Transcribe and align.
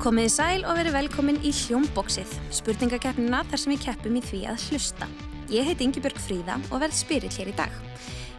Komiði 0.00 0.30
sæl 0.32 0.62
og 0.64 0.78
verið 0.78 0.94
velkomin 0.96 1.38
í 1.44 1.50
Hljómbóksið, 1.52 2.30
spurningakeppnina 2.56 3.42
þar 3.50 3.60
sem 3.60 3.72
við 3.74 3.82
keppum 3.84 4.14
í 4.16 4.22
því 4.24 4.38
að 4.48 4.62
hlusta. 4.70 5.08
Ég 5.52 5.66
heiti 5.68 5.84
Ingi 5.84 6.00
Björg 6.00 6.22
Fríða 6.24 6.56
og 6.70 6.80
verð 6.80 6.96
spyrill 6.96 7.32
hér 7.34 7.50
í 7.52 7.56
dag. 7.58 7.74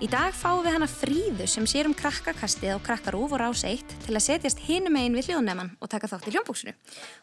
Í 0.02 0.08
dag 0.10 0.34
fáum 0.34 0.64
við 0.66 0.74
hana 0.74 0.88
Fríðu 0.90 1.46
sem 1.46 1.66
sér 1.70 1.86
um 1.86 1.94
krakkakastið 1.94 2.72
á 2.74 2.82
krakkarúf 2.82 3.36
og 3.36 3.38
rás 3.38 3.62
1 3.70 3.84
til 4.02 4.16
að 4.18 4.24
setjast 4.26 4.64
hinum 4.66 4.96
einn 4.98 5.14
við 5.14 5.28
hljóðnemann 5.30 5.70
og 5.78 5.92
taka 5.92 6.10
þátt 6.10 6.26
í 6.26 6.34
hljómbóksinu. 6.34 6.74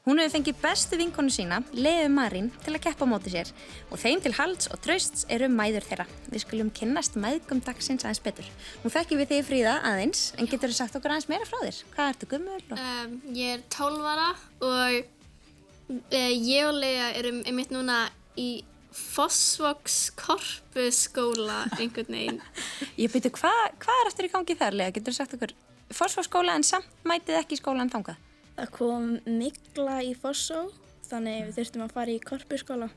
Hún 0.06 0.22
hefur 0.22 0.36
fengið 0.36 0.60
bestu 0.62 1.00
vinkonu 1.00 1.34
sína, 1.34 1.58
Leu 1.74 2.06
Marín, 2.06 2.52
til 2.62 2.76
að 2.76 2.84
keppa 2.86 3.08
móti 3.10 3.34
sér 3.34 3.50
og 3.90 3.98
þeim 3.98 4.22
til 4.22 4.34
halds 4.38 4.70
og 4.70 4.78
trausts 4.86 5.26
eru 5.26 5.50
mæður 5.50 5.88
þeirra. 5.90 6.06
Við 6.30 6.44
skulum 6.44 6.70
kynnast 6.78 7.18
mæðgum 7.18 7.64
dagsins 7.66 8.06
aðeins 8.06 8.22
betur. 8.22 8.54
Nú 8.84 8.94
þekkjum 8.94 9.24
við 9.24 9.34
þig 9.34 9.44
Fríða 9.50 9.74
aðeins, 9.82 10.24
en 10.38 10.46
getur 10.46 10.70
þú 10.70 10.78
sagt 10.78 11.02
okkur 11.02 11.16
aðeins 11.16 11.30
meira 11.34 11.50
frá 11.50 11.58
þér? 11.66 11.84
Hvað 11.96 12.14
ertu 12.14 12.30
gummul? 12.30 12.62
Og... 12.62 12.78
Um, 12.78 13.20
ég 13.34 13.58
er 13.58 13.68
12 13.74 14.10
ára 14.14 14.32
og 14.70 15.02
uh, 15.02 16.30
ég 16.30 16.70
og 16.70 16.78
Lea 16.78 17.10
erum 17.18 17.42
einmitt 17.42 17.74
núna 17.74 18.04
í 18.38 18.52
Fossvoks 18.92 19.96
korpuskóla 20.18 21.64
einhvern 21.78 22.12
veginn. 22.14 22.40
Ég 23.02 23.12
byrju, 23.12 23.30
hvað 23.36 23.58
hva 23.84 23.96
er 24.02 24.10
eftir 24.10 24.28
í 24.28 24.32
gangi 24.32 24.56
þar, 24.58 24.76
Lea? 24.80 24.92
Getur 24.94 25.12
þú 25.14 25.18
sagt 25.20 25.36
okkur 25.36 25.54
fórsfórskóla 25.98 26.56
en 26.58 26.66
samt 26.66 26.88
mætið 27.08 27.38
ekki 27.42 27.58
skólan 27.60 27.90
þangað? 27.92 28.18
Það 28.58 28.72
kom 28.74 29.08
mikla 29.38 30.00
í 30.02 30.14
Fossó, 30.18 30.64
þannig 31.08 31.44
við 31.48 31.60
þurftum 31.60 31.84
að 31.86 31.94
fara 31.94 32.14
í 32.14 32.18
korpuskóla. 32.24 32.88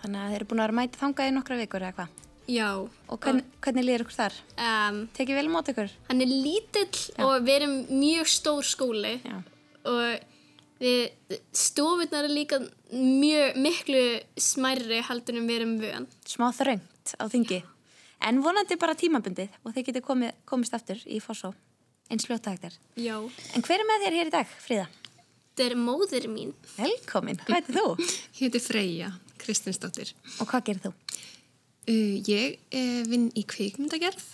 Þannig 0.00 0.20
að 0.22 0.30
þeir 0.32 0.38
eru 0.40 0.48
búin 0.50 0.62
að 0.62 0.68
vera 0.70 0.78
mætið 0.80 1.02
þangað 1.04 1.28
í 1.30 1.34
nokkra 1.36 1.58
vikur 1.60 1.84
eða 1.84 1.96
hvað? 1.98 2.16
Já. 2.50 2.68
Og 3.12 3.20
hvern, 3.22 3.42
hvernig 3.62 3.84
lýðir 3.86 4.02
ykkur 4.06 4.16
þar? 4.16 4.38
Um, 4.58 4.96
Tekið 5.14 5.36
vel 5.38 5.50
mót 5.52 5.68
ykkur? 5.70 5.92
hann 6.08 6.24
er 6.24 6.30
lítill 6.32 7.02
og 7.22 7.34
við 7.46 7.52
erum 7.60 7.74
mjög 8.00 8.30
stór 8.32 8.66
skóli 8.66 9.12
Já. 9.22 9.36
og 9.86 10.24
við, 10.80 11.36
stofurnar 11.56 12.28
er 12.28 12.34
líka 12.34 12.60
mjög 12.90 13.58
miklu 13.60 14.04
smærri 14.40 15.02
heldur 15.06 15.38
en 15.40 15.48
við 15.48 15.60
erum 15.60 15.76
vön. 15.82 16.08
Smá 16.28 16.48
þröngt 16.56 17.14
á 17.20 17.24
þingi. 17.30 17.60
En 18.26 18.42
vonandi 18.44 18.76
bara 18.80 18.96
tímabundið 18.98 19.52
og 19.64 19.74
þeir 19.74 19.86
getur 19.90 20.04
komið, 20.04 20.34
komist 20.48 20.74
aftur 20.76 21.00
í 21.08 21.20
Fossó. 21.24 21.54
Eins 22.10 22.26
fljóttæktar. 22.26 22.74
Já. 22.98 23.16
En 23.54 23.64
hver 23.64 23.78
er 23.78 23.86
með 23.86 24.04
þér 24.04 24.16
hér 24.18 24.30
í 24.30 24.34
dag, 24.34 24.54
Fríða? 24.60 24.88
Þetta 25.50 25.66
er 25.68 25.76
móðir 25.78 26.26
mín. 26.32 26.52
Velkomin, 26.74 27.38
hvað 27.46 27.60
heitir 27.60 27.78
þú? 27.78 27.86
Ég 28.40 28.46
heiti 28.48 28.62
Freyja 28.64 29.10
Kristinsdóttir. 29.40 30.12
Og 30.40 30.48
hvað 30.50 30.66
gerir 30.68 30.84
þú? 30.84 30.92
Uh, 31.90 32.16
ég 32.28 32.58
uh, 32.76 33.00
vinn 33.08 33.30
í 33.34 33.42
kvikmyndagerð, 33.48 34.24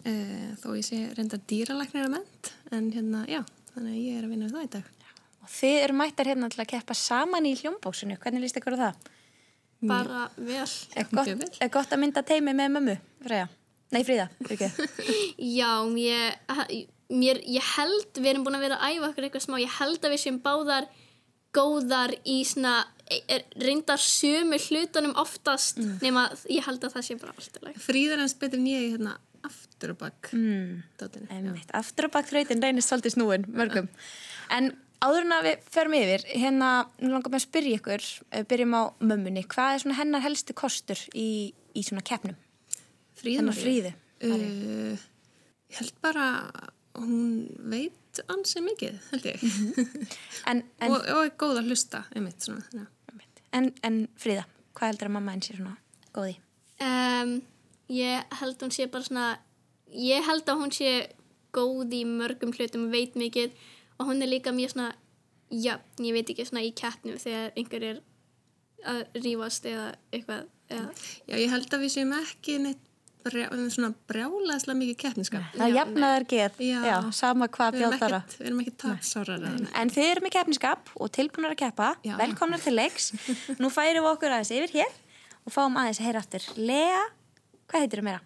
uh, 0.00 0.52
þó 0.62 0.70
ég 0.78 0.86
sé 0.86 1.02
reynda 1.14 1.38
dýralæknir 1.50 2.08
að 2.08 2.14
ment, 2.16 2.52
en 2.72 2.88
hérna, 2.94 3.20
já, 3.30 3.42
þannig 3.74 3.92
að 3.92 4.00
ég 4.00 4.16
er 4.16 4.24
að 4.24 4.32
vinna 4.32 4.48
við 4.48 4.56
það 4.56 4.66
í 4.66 4.70
dag. 4.78 5.05
Og 5.46 5.52
þið 5.54 5.76
eru 5.84 5.94
mættar 6.00 6.26
hérna 6.32 6.50
til 6.50 6.64
að 6.64 6.72
keppa 6.72 6.96
saman 6.98 7.46
í 7.46 7.54
hljómbóksinu. 7.60 8.18
Hvernig 8.18 8.42
líst 8.42 8.58
ykkur 8.58 8.74
á 8.74 8.78
það? 8.80 9.12
Bara 9.86 10.26
vel. 10.34 10.66
Er 10.96 11.06
gott, 11.12 11.46
er 11.62 11.70
gott 11.70 11.94
að 11.94 12.02
mynda 12.02 12.24
teimi 12.26 12.54
með 12.56 12.72
mömmu, 12.74 12.96
Freyja? 13.22 13.46
Nei, 13.94 14.02
Fríða, 14.02 14.26
ekki. 14.42 14.68
Já, 15.60 15.70
mér, 15.86 16.34
mér, 17.12 17.38
ég 17.46 17.66
held, 17.76 18.08
við 18.18 18.32
erum 18.32 18.46
búin 18.46 18.58
að 18.58 18.64
vera 18.66 18.78
að 18.82 18.96
æfa 18.96 19.10
okkur 19.12 19.26
eitthvað 19.28 19.44
smá, 19.44 19.58
ég 19.62 19.76
held 19.76 20.00
að 20.00 20.14
við 20.16 20.22
séum 20.24 20.40
báðar 20.42 20.88
góðar 21.54 22.16
í 22.26 22.40
svona, 22.48 22.74
er, 23.06 23.44
reyndar 23.62 24.02
sömu 24.02 24.58
hlutunum 24.66 25.14
oftast, 25.22 25.78
nema 26.02 26.26
ég 26.50 26.66
held 26.66 26.82
að 26.82 26.96
það 26.96 27.06
sé 27.06 27.18
bara 27.20 27.36
allt 27.36 27.60
í 27.60 27.64
lagi. 27.68 27.84
Fríðar 27.86 28.24
hans 28.24 28.34
betur 28.40 28.64
ég 28.66 28.88
í 28.88 28.90
hérna 28.96 29.14
aftur 29.46 29.92
og 29.94 30.00
bakk 30.00 30.32
mm. 30.34 31.62
aftur 31.78 32.08
og 32.08 32.16
bak 32.16 32.26
þrautin 32.26 32.64
reynist 32.64 32.90
svolítið 32.90 33.14
snúin, 33.14 33.46
mörgum. 33.54 33.86
En 34.50 34.72
áður 35.04 35.26
en 35.26 35.36
að 35.36 35.46
við 35.48 35.68
förum 35.74 35.96
yfir, 35.98 36.24
hérna, 36.32 36.70
nú 37.02 37.12
langar 37.12 37.32
mig 37.32 37.42
að 37.42 37.46
spyrja 37.46 37.80
ykkur, 37.80 38.06
byrjum 38.50 38.76
á 38.76 38.82
mömmunni, 39.02 39.44
hvað 39.52 39.74
er 39.74 39.84
svona 39.84 39.98
hennar 40.00 40.24
helsti 40.24 40.56
kostur 40.56 41.02
í, 41.12 41.28
í 41.76 41.84
svona 41.86 42.04
keppnum? 42.06 42.36
Fríða 43.16 43.42
Hennar 43.42 43.56
María. 43.56 43.64
Fríðu. 43.64 43.94
Uh, 44.26 45.06
ég 45.72 45.80
held 45.80 45.96
bara, 46.04 46.26
hún 47.00 47.46
veit 47.72 48.22
ansi 48.32 48.62
mikið, 48.64 49.00
held 49.12 49.30
ég. 49.32 49.46
En, 50.46 50.62
en, 50.80 50.92
og, 50.92 51.00
og 51.00 51.22
er 51.24 51.32
góð 51.40 51.60
að 51.60 51.72
hlusta, 51.72 52.04
einmitt 52.16 52.44
svona. 52.44 52.86
En, 53.56 53.72
en 53.86 54.04
Fríða, 54.20 54.46
hvað 54.76 54.92
heldur 54.92 55.10
að 55.10 55.16
mamma 55.16 55.36
einn 55.36 55.44
sé 55.44 55.56
svona 55.56 55.76
góð 56.16 56.32
í? 56.32 56.36
Um, 56.84 57.36
ég 57.92 58.36
held 58.40 58.64
hún 58.64 58.74
sé 58.74 58.88
bara 58.92 59.06
svona, 59.06 59.28
ég 59.92 60.24
held 60.26 60.48
að 60.48 60.60
hún 60.62 60.74
sé 60.74 60.92
góð 61.56 61.94
í 61.96 62.02
mörgum 62.08 62.52
hlutum 62.56 62.88
og 62.88 62.94
veit 62.96 63.16
mikið 63.18 63.54
og 63.98 64.06
hún 64.10 64.22
er 64.22 64.30
líka 64.30 64.52
mjög 64.54 64.74
svona, 64.74 64.90
já, 65.50 65.76
ég 66.02 66.12
veit 66.16 66.30
ekki 66.34 66.46
svona 66.48 66.64
í 66.66 66.72
keppnum 66.76 67.16
þegar 67.22 67.52
einhver 67.56 67.86
er 67.92 68.02
að 68.86 69.22
rífast 69.24 69.66
eða 69.70 69.86
eitthvað. 70.12 70.44
Eða, 70.66 70.90
já, 71.30 71.34
ég 71.38 71.50
held 71.54 71.72
að 71.76 71.84
við 71.86 71.92
séum 71.94 72.12
ekki 72.18 72.58
neitt 72.64 72.82
brjá, 73.26 73.46
svona 73.74 73.90
brjálaðslega 74.10 74.78
mikið 74.78 74.96
keppniskap. 75.02 75.46
Það 75.56 75.72
jafnaðar 75.74 76.26
geð, 76.30 76.60
já. 76.62 76.78
Já. 76.86 76.96
sama 77.14 77.48
hvað 77.48 77.78
erum 77.80 77.96
ekkert- 77.96 78.36
við 78.38 78.46
erum 78.50 78.60
ekki 78.62 78.74
tapsárar. 78.82 79.46
En 79.74 79.90
þið 79.90 80.10
eru 80.10 80.24
með 80.26 80.34
keppniskap 80.36 80.92
og 80.94 81.10
tilbúinir 81.14 81.54
að 81.54 81.60
keppa, 81.64 81.88
Já. 82.06 82.14
velkomnar 82.20 82.62
til 82.62 82.74
leiks. 82.74 83.12
Nú 83.62 83.70
færum 83.74 84.06
við 84.06 84.12
okkur 84.12 84.36
aðeins 84.36 84.54
yfir 84.54 84.74
hér 84.78 84.92
og 85.46 85.54
fáum 85.54 85.78
aðeins 85.78 86.00
að 86.02 86.06
heyra 86.10 86.22
aftur. 86.22 86.46
Lea, 86.58 87.02
hvað 87.70 87.86
heitir 87.86 88.02
þú 88.02 88.06
meira? 88.10 88.20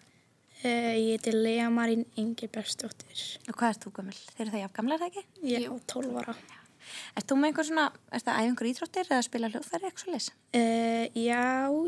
Uh, 0.61 0.93
ég 0.93 1.15
heiti 1.15 1.31
Lea 1.33 1.69
Marín 1.73 2.03
Ingebergsdóttir. 2.21 3.21
Og 3.49 3.55
hvað 3.57 3.71
ert 3.73 3.85
þú 3.85 3.91
gömul? 3.95 4.17
Þeir 4.35 4.43
eru 4.43 4.51
það 4.53 4.61
jafngamlar, 4.61 5.05
ekki? 5.07 5.23
Ég 5.41 5.63
er 5.65 5.79
12 5.89 6.19
ára. 6.21 6.35
Ert 7.17 7.25
þú 7.29 7.37
með 7.39 7.49
einhver 7.49 7.65
svona, 7.65 7.85
ert 8.13 8.27
það 8.27 8.41
æfingur 8.41 8.69
íþróttir 8.69 9.09
eða 9.09 9.23
spila 9.25 9.49
hljóðfæri 9.49 9.87
eitthvað 9.89 10.03
svo 10.03 10.13
leys? 10.13 10.27
Uh, 10.53 11.05
já, 11.17 11.41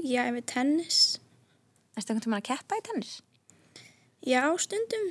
ég 0.10 0.24
er 0.24 0.34
með 0.34 0.48
tennis. 0.50 1.02
Ertu 1.94 2.14
einhvern 2.16 2.26
tímann 2.26 2.42
að 2.42 2.48
keppa 2.50 2.80
í 2.80 2.86
tennis? 2.88 3.12
Já, 4.26 4.42
stundum. 4.66 5.06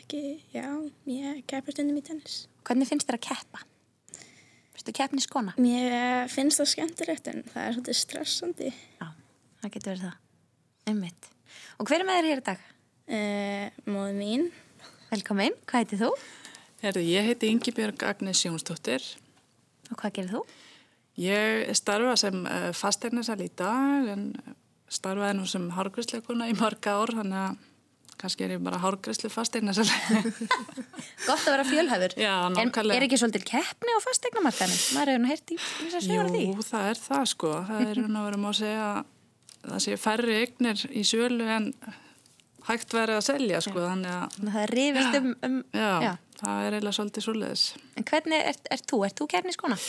Ekki, 0.00 0.22
já, 0.54 0.68
ég 1.10 1.42
keppur 1.50 1.76
stundum 1.76 1.98
í 2.00 2.04
tennis. 2.06 2.38
Hvernig 2.64 2.88
finnst 2.88 3.10
þér 3.10 3.18
að 3.18 3.26
keppa? 3.26 3.66
Erstu 4.76 4.94
keppniskona? 4.96 5.52
Mér 5.60 6.32
finnst 6.32 6.62
það 6.62 6.72
skemmtilegt 6.72 7.28
en 7.32 7.44
það 7.50 7.60
er 7.66 7.76
svolítið 7.76 8.00
stressandi. 8.00 8.72
Já, 9.00 9.06
það 9.60 9.76
getur 9.76 9.92
verið 9.92 10.06
það. 10.06 10.16
Einmitt. 10.86 11.30
Og 11.76 11.90
hver 11.90 12.00
er 12.00 12.08
með 12.08 12.20
þér 12.20 12.30
hér 12.30 12.42
í 12.42 12.46
dag? 12.48 12.66
Uh, 13.06 13.70
Móð 13.86 14.16
mín. 14.18 14.48
Velkomin, 15.12 15.54
hvað 15.70 15.84
heitir 15.84 16.00
þú? 16.00 16.08
Herðu, 16.82 17.02
ég 17.06 17.26
heiti 17.28 17.50
Ingi 17.52 17.70
Björg 17.74 18.02
Agnes 18.02 18.40
Jónsdóttir. 18.42 19.04
Og 19.92 20.00
hvað 20.00 20.14
gerir 20.16 20.32
þú? 20.32 20.40
Ég 21.22 21.68
starfa 21.78 22.16
sem 22.18 22.40
uh, 22.42 22.72
fasteignasal 22.74 23.38
í 23.44 23.46
dag 23.54 24.08
en 24.10 24.24
starfaði 24.90 25.36
nú 25.38 25.46
sem 25.46 25.68
hárgræsleikuna 25.76 26.48
í 26.50 26.56
marga 26.58 26.96
ár, 26.98 27.12
þannig 27.20 27.38
að 27.44 27.60
kannski 28.18 28.46
er 28.46 28.54
ég 28.56 28.64
bara 28.66 28.80
hárgræslu 28.82 29.30
fasteignasal. 29.30 29.86
Gott 31.28 31.46
að 31.46 31.52
vera 31.52 31.66
fjölhæfur. 31.68 32.16
Já, 32.18 32.32
En 32.58 32.72
er 32.90 33.06
ekki 33.06 33.20
svolítið 33.20 33.46
keppni 33.52 33.94
á 33.94 34.00
fastegnamarkanum? 34.02 34.80
Maður 34.96 35.12
hefur 35.12 35.22
nú 35.22 35.30
heyrt 35.30 35.54
í 35.54 35.60
þess 35.60 36.00
að 36.00 36.08
sögur 36.08 36.32
því. 36.34 36.42
Jú, 36.50 36.66
það 36.72 36.90
er 36.90 37.00
það 37.04 37.30
sko. 37.36 37.54
Það 37.70 37.86
er 37.92 38.02
nú 38.02 38.26
verið 38.26 38.42
má 38.42 38.50
segja 38.56 38.90
að 38.90 39.70
það 39.70 39.84
sé 39.86 40.00
færri 40.00 40.36
eignir 40.42 40.84
í 40.90 41.04
sölu 41.06 41.48
en 41.54 41.70
hægt 42.66 42.94
verið 42.96 43.18
að 43.20 43.26
selja 43.28 43.60
sko, 43.64 43.80
þannig 43.82 44.12
að 44.12 44.36
Þannig 44.36 44.50
að 44.50 44.56
það 44.56 44.62
er 44.66 44.74
rifist 44.76 45.18
um, 45.20 45.28
um 45.48 45.58
já, 45.70 45.90
já. 46.06 46.12
það 46.40 46.62
er 46.62 46.76
eiginlega 46.76 46.96
svolítið 46.98 47.26
svoleiðis. 47.26 47.66
En 47.96 48.08
hvernig 48.10 48.48
ert, 48.52 48.70
ert 48.76 48.88
þú? 48.92 49.02
Ert 49.06 49.20
þú 49.20 49.28
keppniskona? 49.34 49.80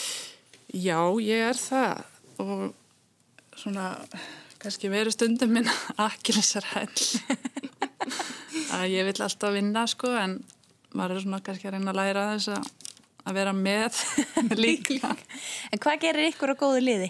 Já, 0.76 1.00
ég 1.24 1.46
er 1.52 1.62
það 1.62 2.04
og 2.44 2.68
svona 3.58 3.88
kannski 4.62 4.90
verið 4.92 5.16
stundum 5.16 5.54
minn 5.58 5.70
akkilessar 6.02 6.66
hæll 6.74 6.92
að 8.78 8.90
ég 8.94 9.08
vil 9.08 9.22
alltaf 9.26 9.54
vinna 9.56 9.86
sko 9.90 10.12
en 10.18 10.40
maður 10.98 11.18
er 11.20 11.26
svona 11.26 11.44
kannski 11.46 11.70
að 11.70 11.78
reyna 11.78 11.94
að 11.94 12.00
læra 12.02 12.26
þess 12.34 12.52
að, 12.58 12.68
að 13.28 13.38
vera 13.38 13.54
með 13.58 14.02
líka. 14.64 15.14
En 15.72 15.82
hvað 15.84 16.04
gerir 16.06 16.30
ykkur 16.32 16.54
á 16.54 16.62
góðu 16.62 16.84
liði? 16.84 17.10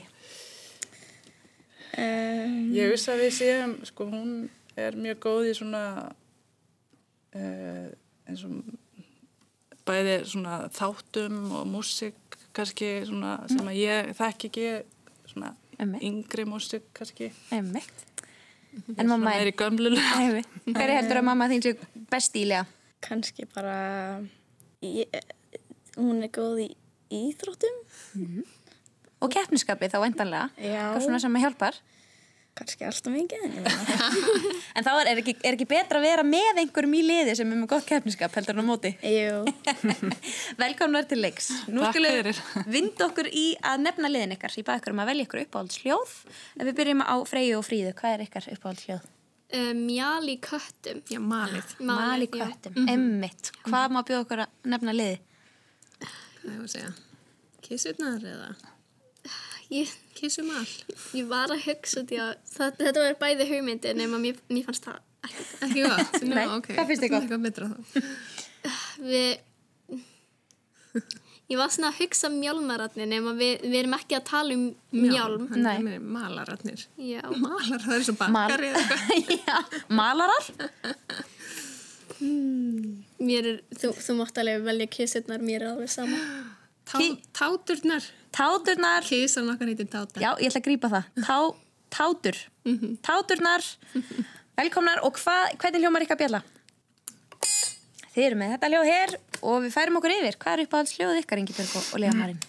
Um, 1.97 2.67
Ég 2.75 2.91
vissi 2.91 3.09
að 3.09 3.23
við 3.23 3.31
séum, 3.39 3.71
sko 3.87 4.05
hún 4.11 4.33
er 4.77 4.97
mjög 4.97 5.19
góð 5.25 5.49
í 5.51 5.53
svona 5.57 5.83
uh, 7.35 7.87
eins 8.27 8.43
og 8.47 8.51
bæði 9.87 10.17
svona 10.27 10.57
þáttum 10.75 11.37
og 11.61 11.69
músík 11.71 12.37
kannski 12.57 12.91
svona 13.07 13.37
sem 13.51 13.63
að 13.69 13.79
ég 13.79 14.11
þekki 14.17 14.49
ekki 14.51 14.67
svona 15.31 15.53
Einmitt. 15.77 16.03
yngri 16.03 16.47
músík 16.49 16.87
kannski. 16.97 17.29
Einmitt. 17.53 18.03
En 18.97 19.07
mamma 19.09 19.35
er 19.37 19.49
í 19.49 19.53
gömlu 19.57 19.93
lög. 19.93 20.01
Einmitt. 20.17 20.57
Hver 20.67 20.89
er 20.89 20.95
heldur 20.99 21.21
að 21.21 21.29
mamma 21.29 21.47
þín 21.51 21.63
sé 21.65 21.77
best 22.11 22.35
ílega? 22.37 22.65
kannski 23.07 23.45
bara, 23.53 24.19
ég, 24.81 25.11
hún 25.97 26.23
er 26.25 26.31
góð 26.33 26.63
í 26.65 26.69
íþróttum. 27.13 27.77
Og 29.21 29.31
keppniskapið 29.33 29.93
þá 29.93 29.99
endanlega? 30.09 30.49
Já. 30.61 30.81
Hvað 30.91 31.05
svona 31.05 31.21
sem 31.21 31.37
að 31.37 31.45
hjálpar? 31.45 31.77
Kannski 32.57 32.85
alltaf 32.87 33.13
mikið 33.13 33.43
en 33.47 33.55
það. 33.65 34.15
En 34.77 34.85
þá 34.85 34.89
er, 34.93 35.09
er, 35.11 35.19
ekki, 35.21 35.33
er 35.41 35.55
ekki 35.55 35.67
betra 35.69 35.99
að 35.99 36.05
vera 36.05 36.23
með 36.27 36.61
einhverjum 36.61 36.95
í 36.97 37.01
liði 37.05 37.35
sem 37.39 37.49
er 37.53 37.59
með 37.59 37.69
gott 37.71 37.87
keppniskap 37.87 38.35
heldur 38.37 38.57
en 38.57 38.65
á 38.65 38.67
móti. 38.67 38.91
Jú, 39.01 39.43
Velkomnar 40.61 41.07
til 41.09 41.19
leiks. 41.23 41.49
Nú 41.71 41.85
skulum 41.87 42.17
fyrir. 42.19 42.41
vind 42.75 43.03
okkur 43.07 43.29
í 43.31 43.47
að 43.65 43.83
nefna 43.87 44.11
liðin 44.11 44.35
ykkar. 44.37 44.53
Ég 44.59 44.67
bæði 44.67 44.83
ykkur 44.83 44.95
um 44.95 45.03
að 45.03 45.11
velja 45.11 45.27
ykkur 45.27 45.43
uppáhaldsljóð. 45.45 46.15
Ef 46.57 46.69
við 46.69 46.77
byrjum 46.81 47.03
á 47.05 47.15
Freyju 47.31 47.59
og 47.59 47.67
Fríðu, 47.67 47.95
hvað 47.97 48.17
er 48.17 48.25
ykkar 48.27 48.49
uppáhaldsljóð? 48.55 49.09
Uh, 49.47 49.73
mjál 49.79 50.27
í 50.27 50.37
köttum. 50.43 51.03
Já, 51.07 51.21
malið. 51.23 51.75
Mali 51.87 52.27
já. 52.27 52.33
köttum, 52.37 52.79
emmitt. 52.91 53.53
Hvað 53.67 53.93
má 53.95 54.01
bjóða 54.03 54.23
okkur 54.25 54.45
að 54.45 54.71
nefna 54.73 54.95
liði? 54.95 55.19
Hvað 56.01 56.49
er 56.53 56.63
að 56.63 56.73
segja? 56.75 56.95
Kissurnar 57.67 58.23
eða 58.23 58.55
Ég, 59.73 59.89
kissumal? 60.15 60.63
ég 61.17 61.27
var 61.27 61.51
að 61.51 61.65
hugsa 61.67 62.05
því 62.07 62.19
að 62.23 62.29
það, 62.53 62.77
þetta 62.79 63.01
var 63.03 63.17
bæði 63.19 63.47
hugmyndir 63.49 63.97
nema 63.99 64.19
mér, 64.21 64.39
mér 64.47 64.63
fannst 64.69 64.85
það 64.87 65.01
ekki. 65.27 65.45
Ekki 65.67 65.83
gott? 65.83 66.19
Nei, 66.31 66.45
Nú, 66.45 66.55
ok. 66.61 66.69
hvað 66.77 66.91
finnst 66.91 67.03
þér 67.03 67.11
gott? 67.17 67.25
Við, 69.03 69.29
ég 71.51 71.59
var 71.59 71.71
svona 71.73 71.91
að 71.91 71.99
hugsa 72.01 72.31
mjálmaratni 72.31 73.07
nema 73.11 73.33
við, 73.37 73.65
við 73.67 73.77
erum 73.81 73.95
ekki 73.97 74.17
að 74.17 74.25
tala 74.31 74.55
um 74.55 74.65
mjálm. 74.95 75.47
Hann 75.51 75.65
Nei. 75.67 75.73
er 75.75 75.83
með 75.89 76.07
malararnir. 76.15 76.85
Já. 76.95 77.21
Malar, 77.43 77.83
það 77.83 77.97
er 77.97 78.05
svo 78.07 78.15
bakkar 78.21 78.67
eða 78.69 78.85
eitthvað. 78.85 79.41
Já, 79.47 79.57
malarar? 79.99 80.51
Mér 83.19 83.51
er, 83.51 83.59
þú, 83.77 83.91
þú 83.99 84.15
mátt 84.21 84.39
alveg 84.41 84.63
velja 84.65 84.87
kissirnar, 84.95 85.43
mér 85.43 85.65
er 85.65 85.73
alveg 85.75 85.91
sama. 85.91 86.21
Tá, 86.87 87.01
táturnar. 87.35 88.05
Táturnar. 88.37 89.01
Kissan 89.07 89.49
okkar 89.49 89.71
heitir 89.71 89.87
tátar. 89.89 90.21
Já, 90.21 90.29
ég 90.37 90.51
ætla 90.51 90.61
að 90.61 90.67
grípa 90.67 90.89
það. 90.91 91.07
Tá, 91.25 91.37
tátur. 91.95 92.37
Táturnar. 93.05 93.65
Velkomnar 94.57 95.01
og 95.05 95.17
hvað, 95.17 95.55
hvernig 95.61 95.81
hljómar 95.81 96.05
ykkar 96.05 96.19
bjalla? 96.21 96.41
Þið 98.13 98.25
eru 98.25 98.37
með 98.37 98.53
þetta 98.55 98.69
hljóð 98.71 98.87
hér 98.89 99.15
og 99.41 99.57
við 99.65 99.73
færum 99.73 99.97
okkur 99.99 100.13
yfir. 100.15 100.37
Hvað 100.41 100.53
er 100.55 100.63
uppáhaldsljóð 100.65 101.19
ykkar, 101.21 101.41
Ingi 101.41 101.55
Björg 101.57 101.73
og, 101.77 101.89
Lea 102.01 102.13
Marín? 102.17 102.39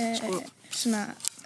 eh, 0.00 0.20
svona 0.72 1.02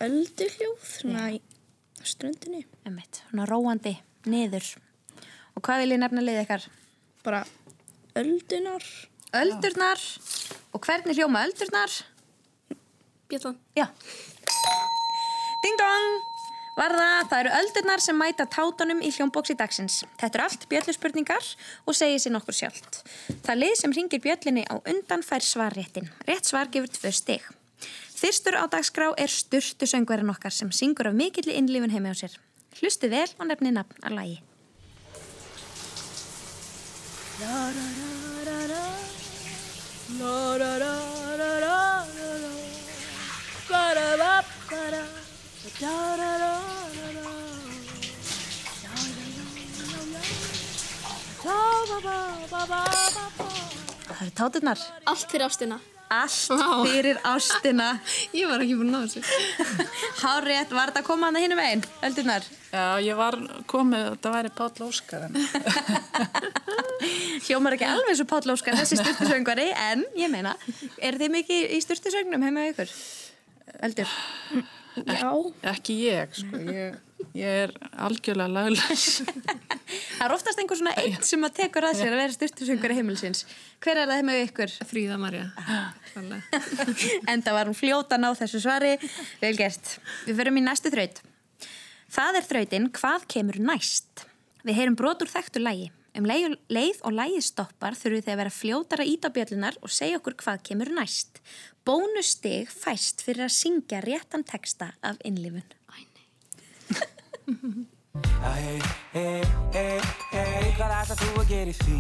ölduhljóð, 0.07 0.79
svona 0.87 1.27
í 1.35 1.41
á 1.43 2.03
ströndinni. 2.07 2.63
Emmett, 2.87 3.23
svona 3.31 3.47
róandi, 3.51 3.97
niður. 4.31 4.69
Og 5.55 5.63
hvað 5.67 5.83
vil 5.83 5.95
ég 5.95 6.03
nefna 6.03 6.23
lið 6.27 6.41
ykkar? 6.45 6.67
Bara 7.27 7.45
öldunar. 8.19 8.87
Öldurnar. 9.35 10.03
Og 10.75 10.83
hvernig 10.87 11.19
hljóma 11.19 11.43
öldurnar? 11.49 12.03
Bjallan. 13.29 13.59
Já. 13.77 13.89
Ding 15.65 15.77
dong! 15.81 16.07
Varða, 16.75 17.09
það 17.31 17.41
eru 17.45 17.51
öldurnar 17.61 18.03
sem 18.03 18.17
mæta 18.19 18.45
tátunum 18.51 18.99
í 19.05 19.11
hljómbóksi 19.15 19.55
dagsins. 19.55 20.01
Þetta 20.19 20.39
eru 20.41 20.47
allt 20.49 20.65
bjölluspurningar 20.73 21.51
og 21.87 21.95
segir 21.95 22.19
sér 22.19 22.35
nokkur 22.35 22.57
sjálft. 22.59 23.05
Það 23.47 23.61
lið 23.61 23.75
sem 23.79 23.95
ringir 23.95 24.23
bjöllinni 24.25 24.65
á 24.67 24.75
undan 24.83 25.23
fær 25.23 25.45
svarréttin. 25.47 26.11
Rétt 26.27 26.51
svar 26.51 26.73
gefur 26.75 26.91
tvö 26.91 27.15
stig. 27.15 27.47
Fyrstur 28.19 28.59
á 28.59 28.67
dagskrá 28.71 29.13
er 29.21 29.31
sturtu 29.31 29.87
söngverðin 29.87 30.35
okkar 30.35 30.55
sem 30.55 30.71
syngur 30.75 31.13
af 31.13 31.15
mikilli 31.15 31.55
innlifun 31.55 31.95
heimi 31.95 32.11
á 32.11 32.17
sér. 32.19 32.35
Hlustu 32.81 33.07
vel 33.13 33.31
og 33.39 33.47
nefni 33.47 33.71
nafn 33.71 34.03
að 34.03 34.19
lagi. 34.19 34.39
Það 54.05 54.21
eru 54.23 54.33
táturnar. 54.33 54.81
Allt 55.05 55.27
fyrir 55.29 55.45
ástina. 55.45 55.77
Allt 56.15 56.89
fyrir 56.89 57.19
ástina. 57.29 57.89
Ég 58.39 58.49
var 58.49 58.63
ekki 58.65 58.77
búin 58.79 58.95
að 58.95 58.95
ná 58.95 59.01
þessu. 59.05 59.21
Hárétt, 60.23 60.73
var 60.73 60.93
þetta 60.93 61.03
að 61.03 61.09
koma 61.09 61.29
hann 61.29 61.37
að 61.37 61.45
hinu 61.45 61.59
megin? 61.59 61.83
Öldurnar. 62.09 62.47
Já, 62.71 62.85
ég 63.05 63.19
var 63.19 63.37
komið, 63.71 64.07
þetta 64.15 64.33
væri 64.35 64.53
Páll 64.57 64.87
Óskar 64.87 65.27
en 65.29 65.37
Hljómar 67.45 67.77
ekki 67.77 67.87
alveg 67.91 68.17
svo 68.19 68.27
Páll 68.31 68.55
Óskar 68.55 68.79
þessi 68.81 68.97
styrtusöngvari, 69.03 69.69
en 69.91 70.07
ég 70.19 70.33
meina, 70.33 70.57
er 70.97 71.21
þið 71.21 71.37
mikið 71.37 71.77
í 71.77 71.83
styrtusöngnum 71.85 72.49
heima 72.49 72.71
ykkur? 72.73 72.97
Öldur. 73.85 74.17
Já, 74.95 75.31
ekki 75.73 75.97
ég, 76.05 76.37
sko, 76.39 76.59
ég, 76.71 76.99
ég 77.35 77.61
er 77.65 77.73
algjörlega 78.07 78.53
laglaus. 78.53 79.07
Það 80.15 80.25
er 80.27 80.35
oftast 80.37 80.61
einhver 80.63 80.79
svona 80.79 80.95
einn 81.03 81.25
sem 81.27 81.43
að 81.45 81.57
tekur 81.59 81.87
að 81.89 81.99
sér 81.99 82.15
að 82.15 82.21
vera 82.23 82.35
styrtusöngvari 82.37 82.99
heimilsins. 83.01 83.43
Hver 83.83 84.01
er 84.01 84.09
það 84.09 84.21
heima 84.21 84.37
hjá 84.37 84.45
ykkur? 84.47 84.77
Fríða 84.89 85.19
Marja. 85.21 85.49
Enda 87.33 87.57
var 87.57 87.69
hún 87.69 87.77
fljóta 87.77 88.17
að 88.17 88.23
ná 88.23 88.31
þessu 88.39 88.63
svari. 88.63 88.95
Vel 89.43 89.53
gert. 89.59 89.97
Við 90.29 90.39
förum 90.41 90.63
í 90.63 90.65
næstu 90.65 90.95
þraut. 90.95 91.21
Það 92.15 92.39
er 92.39 92.49
þrautin 92.49 92.89
Hvað 92.95 93.29
kemur 93.35 93.61
næst? 93.73 94.25
Við 94.65 94.79
heyrum 94.79 94.97
brot 94.99 95.27
úr 95.27 95.35
þekktu 95.35 95.61
lægi. 95.61 95.91
Um 96.15 96.27
leið, 96.31 96.53
leið 96.71 97.01
og 97.03 97.17
lægið 97.17 97.43
stoppar 97.43 97.97
þurfum 97.99 98.23
þið 98.23 98.33
að 98.35 98.41
vera 98.41 98.55
fljótar 98.55 99.01
að 99.03 99.09
íta 99.11 99.31
bjöllunar 99.35 99.79
og 99.83 99.91
segja 99.91 100.21
okkur 100.21 100.37
hvað 100.45 100.61
kemur 100.69 100.93
næst. 100.95 101.41
Bónustig 101.83 102.71
fæst 102.71 103.25
fyrir 103.27 103.49
að 103.49 103.57
syngja 103.57 103.99
réttan 104.05 104.47
texta 104.47 104.93
af 105.03 105.19
innlifun. 105.27 105.67
Hey, 108.45 108.79
hey, 109.11 109.43
hey, 109.75 109.99
hey, 110.31 110.71
hvað 110.79 110.95
ætlar 111.01 111.19
þú 111.19 111.33
að 111.43 111.51
gera 111.51 111.73
í 111.73 111.77
því? 111.81 111.99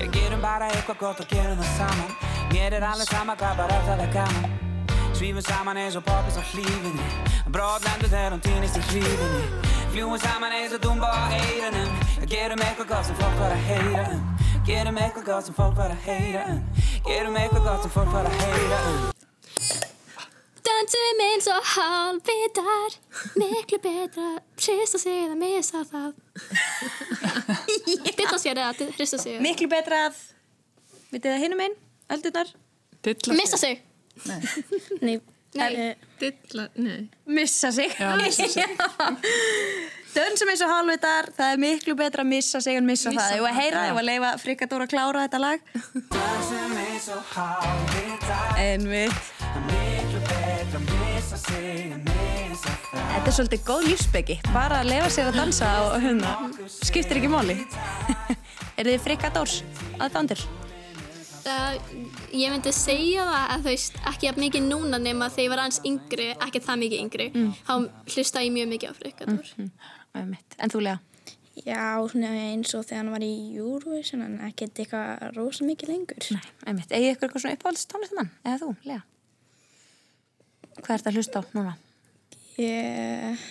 Ég 0.00 0.10
gerum 0.14 0.40
bara 0.40 0.70
eitthvað 0.72 0.98
gott 1.02 1.20
og 1.20 1.28
gerum 1.28 1.60
það 1.60 1.74
saman 1.76 2.12
Mér 2.48 2.78
er 2.78 2.86
alveg 2.88 3.10
sama 3.10 3.36
hvað 3.36 3.60
bara 3.60 3.78
það 3.86 4.04
er 4.06 4.12
gaman 4.14 4.56
Svífum 5.18 5.44
saman 5.44 5.80
eins 5.82 5.98
og 6.00 6.06
poppis 6.06 6.38
á 6.40 6.42
hlífinni 6.54 7.08
Brotlendur 7.52 8.08
þegar 8.08 8.36
hún 8.38 8.44
týnist 8.46 8.80
í 8.80 8.86
hlífinni 8.88 9.77
Fljúum 9.98 10.18
saman 10.22 10.52
eins 10.54 10.70
og 10.76 10.78
dumba 10.78 11.08
á 11.10 11.26
eirunum 11.34 11.88
Gerum 12.30 12.60
eitthvað 12.62 12.86
gott 12.92 13.06
sem 13.08 13.16
fólk 13.18 13.38
var 13.40 13.50
að 13.50 13.62
heyra. 13.66 14.02
Um 14.14 14.18
Gerum 14.68 14.98
eitthvað 15.02 15.24
gott 15.26 15.46
sem 15.48 15.54
fólk 15.56 15.72
var 15.74 15.90
að 15.90 16.04
heyra. 16.04 16.42
Um 16.52 16.60
Gerum 17.08 17.38
eitthvað 17.40 17.64
gott 17.64 17.82
sem 17.82 17.92
fólk 17.96 18.12
var 18.12 18.28
að 18.28 18.36
heyra. 18.44 18.78
Um 18.92 19.00
Dansum 20.68 21.22
eins 21.24 21.48
og 21.50 21.66
halvvitar 21.72 22.94
Miklu 23.42 23.80
betra. 23.88 24.28
Hrista 24.60 25.00
sig 25.02 25.16
eða 25.24 25.38
missa 25.40 25.82
það. 25.90 26.12
Dilla 28.20 28.38
sér 28.38 28.60
eða 28.68 28.92
hrista 28.92 29.18
sig. 29.18 29.40
Miklu 29.42 29.66
betra 29.72 30.04
að, 30.12 30.20
vitið 31.10 31.32
það 31.32 31.42
hinum 31.48 31.64
einn, 31.66 31.74
öldurnar, 32.14 32.54
Dilla 33.02 33.40
Missa 33.42 33.58
sig. 33.58 33.82
Nei, 35.02 35.18
Nei. 35.56 35.96
Dilla, 36.20 36.68
nei. 36.74 37.08
missa 37.24 37.72
sig. 37.72 37.94
Já, 37.98 38.16
missa 38.16 38.48
sig. 38.48 38.64
Dönsum 40.14 40.48
eins 40.50 40.62
og 40.64 40.70
hálfvitar, 40.72 41.28
það 41.36 41.52
er 41.54 41.60
miklu 41.62 41.94
betra 41.96 42.24
að 42.24 42.30
missa 42.32 42.60
sig 42.64 42.78
en 42.78 42.86
missa, 42.88 43.12
það. 43.12 43.34
Ég 43.36 43.44
var 43.44 43.52
að 43.52 43.60
heyra, 43.60 43.82
ég 43.86 43.96
var 43.96 44.02
að 44.02 44.08
leifa 44.08 44.30
Frikadóra 44.42 44.86
að 44.88 44.92
klára 44.94 45.24
þetta 45.26 45.40
lag. 45.42 45.66
Dansum 46.14 46.76
eins 46.82 47.08
og 47.14 47.34
hálfvitar 47.36 48.62
Einmitt. 48.64 49.32
Miklu 49.68 50.22
betra 50.26 50.80
að 50.80 50.86
missa 50.90 51.40
sig 51.44 51.82
en 51.92 52.06
missa 52.08 52.76
það 52.90 53.10
Þetta 53.14 53.32
er 53.32 53.36
svolítið 53.38 53.66
góð 53.68 53.88
lífsbyggi, 53.92 54.38
bara 54.54 54.82
að 54.82 54.94
leifa 54.94 55.10
sér 55.14 55.30
að 55.30 55.42
dansa 55.42 55.74
og 55.86 55.98
hérna, 56.02 56.36
skiptir 56.80 57.20
ekki 57.20 57.32
máli. 57.32 57.60
er 58.78 58.90
þið 58.90 59.04
Frikadórs 59.04 59.60
aðdándur? 60.00 60.48
Uh, 61.48 61.76
ég 62.36 62.50
myndi 62.52 62.72
segja 62.76 63.24
það 63.24 63.44
að 63.54 63.62
þú 63.62 63.70
veist 63.70 63.94
ekki 64.10 64.26
jafn 64.28 64.42
mikið 64.42 64.66
núna 64.68 64.98
nema 65.00 65.30
þegar 65.32 65.44
ég 65.46 65.52
var 65.54 65.62
aðeins 65.62 65.78
yngri, 65.88 66.26
ekki 66.44 66.60
það 66.66 66.80
mikið 66.82 67.04
yngri 67.04 67.28
þá 67.64 67.72
hlusta 68.12 68.42
ég 68.44 68.52
mjög 68.52 68.68
mikið 68.74 68.90
á 68.90 68.94
frikadur 68.98 69.52
Einmitt. 70.18 70.56
En 70.58 70.72
þú 70.72 70.82
lega? 70.84 70.98
já, 71.66 72.08
svona 72.10 72.30
eins 72.38 72.74
og 72.76 72.84
þegar 72.86 73.00
hann 73.02 73.12
var 73.14 73.24
í 73.24 73.32
Eurovision 73.58 74.24
en 74.24 74.36
ekkert 74.46 74.78
eitthvað 74.78 75.24
rosa 75.36 75.66
mikið 75.66 75.90
lengur. 75.92 76.28
Nei, 76.34 76.44
einmitt. 76.70 76.92
Egið 76.94 77.14
ykkur 77.14 77.28
eitthvað 77.28 77.44
svona 77.44 77.56
uppáhalds 77.58 77.88
tónlistamann? 77.90 78.30
Eða 78.44 78.60
þú, 78.62 78.70
lega? 78.86 79.02
Hvað 80.78 80.94
ert 80.94 81.10
að 81.10 81.18
hlusta 81.18 81.42
á 81.42 81.42
núna? 81.56 81.74
Ég, 82.58 83.46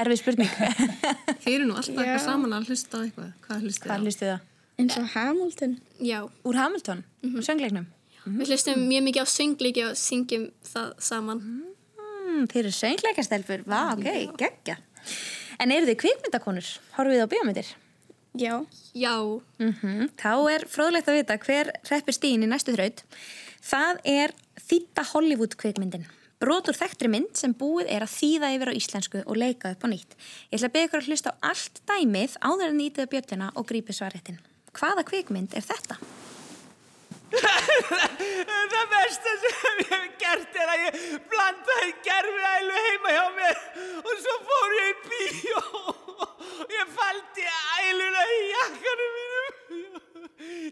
Erfið 0.00 0.20
spurning. 0.20 0.50
Þið 1.42 1.52
eru 1.52 1.66
nú 1.66 1.76
alltaf 1.78 1.94
Já. 1.94 2.02
eitthvað 2.04 2.24
saman 2.24 2.54
að 2.56 2.70
hlusta 2.70 2.98
á 2.98 3.00
eitthvað. 3.04 3.30
Hvað 3.46 3.66
hlustu 4.06 4.30
það? 4.30 4.46
Eins 4.80 4.96
og 4.98 5.08
Hamilton. 5.14 5.78
Já, 6.00 6.20
Úr 6.44 6.56
Hamilton? 6.56 7.04
Mm 7.22 7.40
Söngleiknum? 7.46 7.86
við 8.26 8.50
hlustum 8.52 8.82
mjög 8.84 9.02
mikið 9.06 9.24
á 9.24 9.28
sönglíki 9.32 9.84
og 9.88 9.96
syngjum 9.96 10.50
það 10.64 10.88
saman 11.00 11.40
Mm, 12.30 12.46
þeir 12.46 12.60
eru 12.62 12.70
söngleikastelfur. 12.70 13.62
Vá, 13.66 13.92
ok, 13.96 14.36
geggja. 14.38 14.76
En 15.58 15.72
eru 15.74 15.88
þið 15.88 15.96
kvikmyndakonur? 16.04 16.68
Horfið 16.94 17.16
þið 17.16 17.24
á 17.26 17.32
bíómyndir? 17.32 17.70
Já, 18.38 18.54
Já, 18.94 19.14
Mm 19.58 20.08
Þá 20.14 20.34
er 20.52 20.64
fróðlegt 20.70 21.08
að 21.10 21.18
vita 21.18 21.38
hver 21.42 21.72
hreppir 21.88 22.14
stíðin 22.14 22.46
í 22.46 22.50
næstu 22.52 22.72
þraut. 22.76 23.02
Það 23.60 23.98
er 24.04 24.32
þýtta 24.62 25.04
Hollywood 25.12 25.56
kvikmyndin. 25.58 26.06
Brot 26.40 26.70
úr 26.70 26.78
þekktri 26.78 27.10
mynd 27.12 27.34
sem 27.36 27.52
búið 27.52 27.90
er 27.92 28.06
að 28.06 28.14
þýða 28.14 28.52
yfir 28.54 28.70
á 28.70 28.78
íslensku 28.78 29.24
og 29.26 29.36
leika 29.36 29.74
upp 29.74 29.82
á 29.84 29.88
nýtt. 29.92 30.14
Ég 30.48 30.56
ætla 30.56 30.70
að 30.70 30.76
beða 30.76 30.86
ykkur 30.88 31.02
að 31.02 31.08
hlusta 31.10 31.34
á 31.34 31.40
allt 31.50 31.82
dæmið 31.90 32.36
áður 32.40 32.70
en 32.70 32.78
nýtiða 32.80 33.10
bjölluna 33.12 33.50
og 33.56 33.66
grípi 33.68 33.92
svarréttin. 33.92 34.38
Hvaða 34.76 35.02
kvikmynd 35.06 35.54
er 35.58 35.64
þetta? 35.66 35.96
Það 38.70 38.86
versta 38.90 39.32
sem 39.42 39.80
ég 39.80 39.90
hef 39.92 40.06
gert 40.20 40.56
er 40.62 40.70
að 40.72 40.82
ég 40.84 40.98
blandaði 41.30 41.92
gerfiælu 42.06 42.82
heima 42.86 43.14
hjá 43.14 43.26
mér 43.36 43.60
og 44.00 44.22
svo 44.24 44.34
fór 44.48 44.74
ég 44.76 44.88
í 44.90 44.94
bíó 45.06 45.62
og 46.26 46.74
ég 46.74 46.92
faldi 46.96 47.46
æluna 47.86 48.22
í 48.34 48.40
jakkanum 48.50 49.12
mínum. 49.18 49.54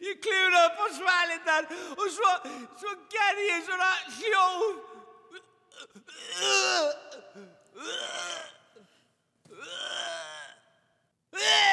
Ég 0.08 0.20
klifur 0.24 0.58
upp 0.64 0.82
á 0.82 0.86
svalinnar 0.98 1.64
og 1.96 2.06
svo, 2.14 2.34
svo 2.80 2.94
gerði 3.12 3.48
ég 3.52 3.66
svona 3.68 3.90
hljóð. 4.18 4.86
og 11.28 11.42
svo 11.42 11.67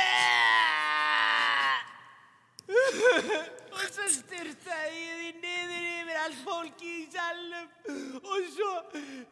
styrtaði 4.14 5.02
ég 5.02 5.18
því 5.22 5.32
niður 5.44 5.88
yfir 5.92 6.20
allt 6.24 6.40
fólki 6.46 6.92
í 6.92 7.06
salnum. 7.14 7.68
Og 8.22 8.48
svo, 8.56 8.72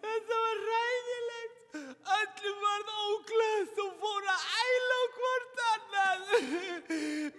þetta 0.03 0.39
var 0.45 0.61
ræðilegt 0.69 1.77
öllum 2.17 2.59
varð 2.65 2.91
óglöð 3.05 3.79
og 3.85 3.95
fór 4.01 4.27
að 4.33 4.43
æla 4.65 4.99
á 4.99 5.05
hvort 5.17 5.63
annað. 5.69 6.27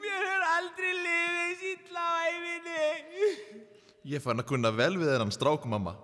Mér 0.02 0.26
er 0.32 0.48
aldrei 0.54 0.90
liðið 0.98 1.54
sýtla 1.62 2.02
á 2.02 2.14
æfinni 2.30 2.88
Ég 4.14 4.20
fann 4.20 4.42
að 4.42 4.50
kunna 4.50 4.74
vel 4.74 4.92
við 5.00 5.14
þennan 5.14 5.32
strák, 5.32 5.64
mamma. 5.70 5.94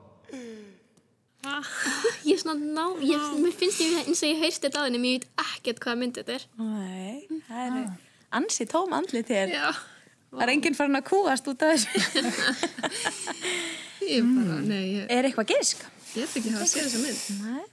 Ég 2.25 2.37
er 2.37 2.41
svona 2.41 2.61
ná, 2.61 2.85
ég, 3.05 3.25
mér 3.41 3.55
finnst 3.57 3.81
ég 3.81 3.99
eins 4.05 4.21
og 4.21 4.29
ég 4.29 4.43
heyrst 4.45 4.65
þetta 4.65 4.85
á 4.85 4.87
henni, 4.87 5.01
mér 5.01 5.19
veit 5.19 5.27
ekkert 5.45 5.81
hvaða 5.85 6.01
mynd 6.01 6.21
þetta 6.21 6.37
er. 6.37 6.47
Nei, 6.61 7.41
það 7.49 7.63
eru 7.67 7.85
ansi 8.41 8.67
tóm 8.71 8.93
andlit 8.97 9.33
hér. 9.33 9.53
Já, 9.53 9.69
Það 10.31 10.45
er 10.45 10.53
enginn 10.55 10.77
farin 10.79 10.99
að 11.01 11.09
kúast 11.11 11.49
út 11.51 11.65
af 11.67 11.75
þessu. 11.75 11.89
ég 14.07 14.23
bara, 14.31 14.61
nei, 14.63 14.85
ég, 15.01 15.09
er 15.11 15.27
eitthvað 15.29 15.51
gisk? 15.51 15.83
ég 16.15 16.27
ætla 16.27 16.41
ekki 16.41 16.53
að 16.53 16.57
hafa 16.59 16.71
séð 16.71 16.87
þessa 16.87 17.01
mynd. 17.03 17.21
Nei. 17.45 17.65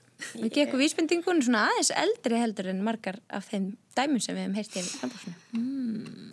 Við 0.41 0.49
gekkum 0.55 0.81
vísbendingun 0.81 1.43
svona 1.45 1.67
aðeins 1.67 1.91
eldri 1.93 2.39
heldur 2.41 2.71
en 2.71 2.79
margar 2.85 3.19
af 3.29 3.45
þeim 3.51 3.67
dæmum 3.97 4.21
sem 4.23 4.33
við 4.33 4.47
hefum 4.47 4.57
heyrt 4.57 4.73
í 4.73 4.83
frambúrsinu. 4.89 5.35
Mm. 5.53 6.31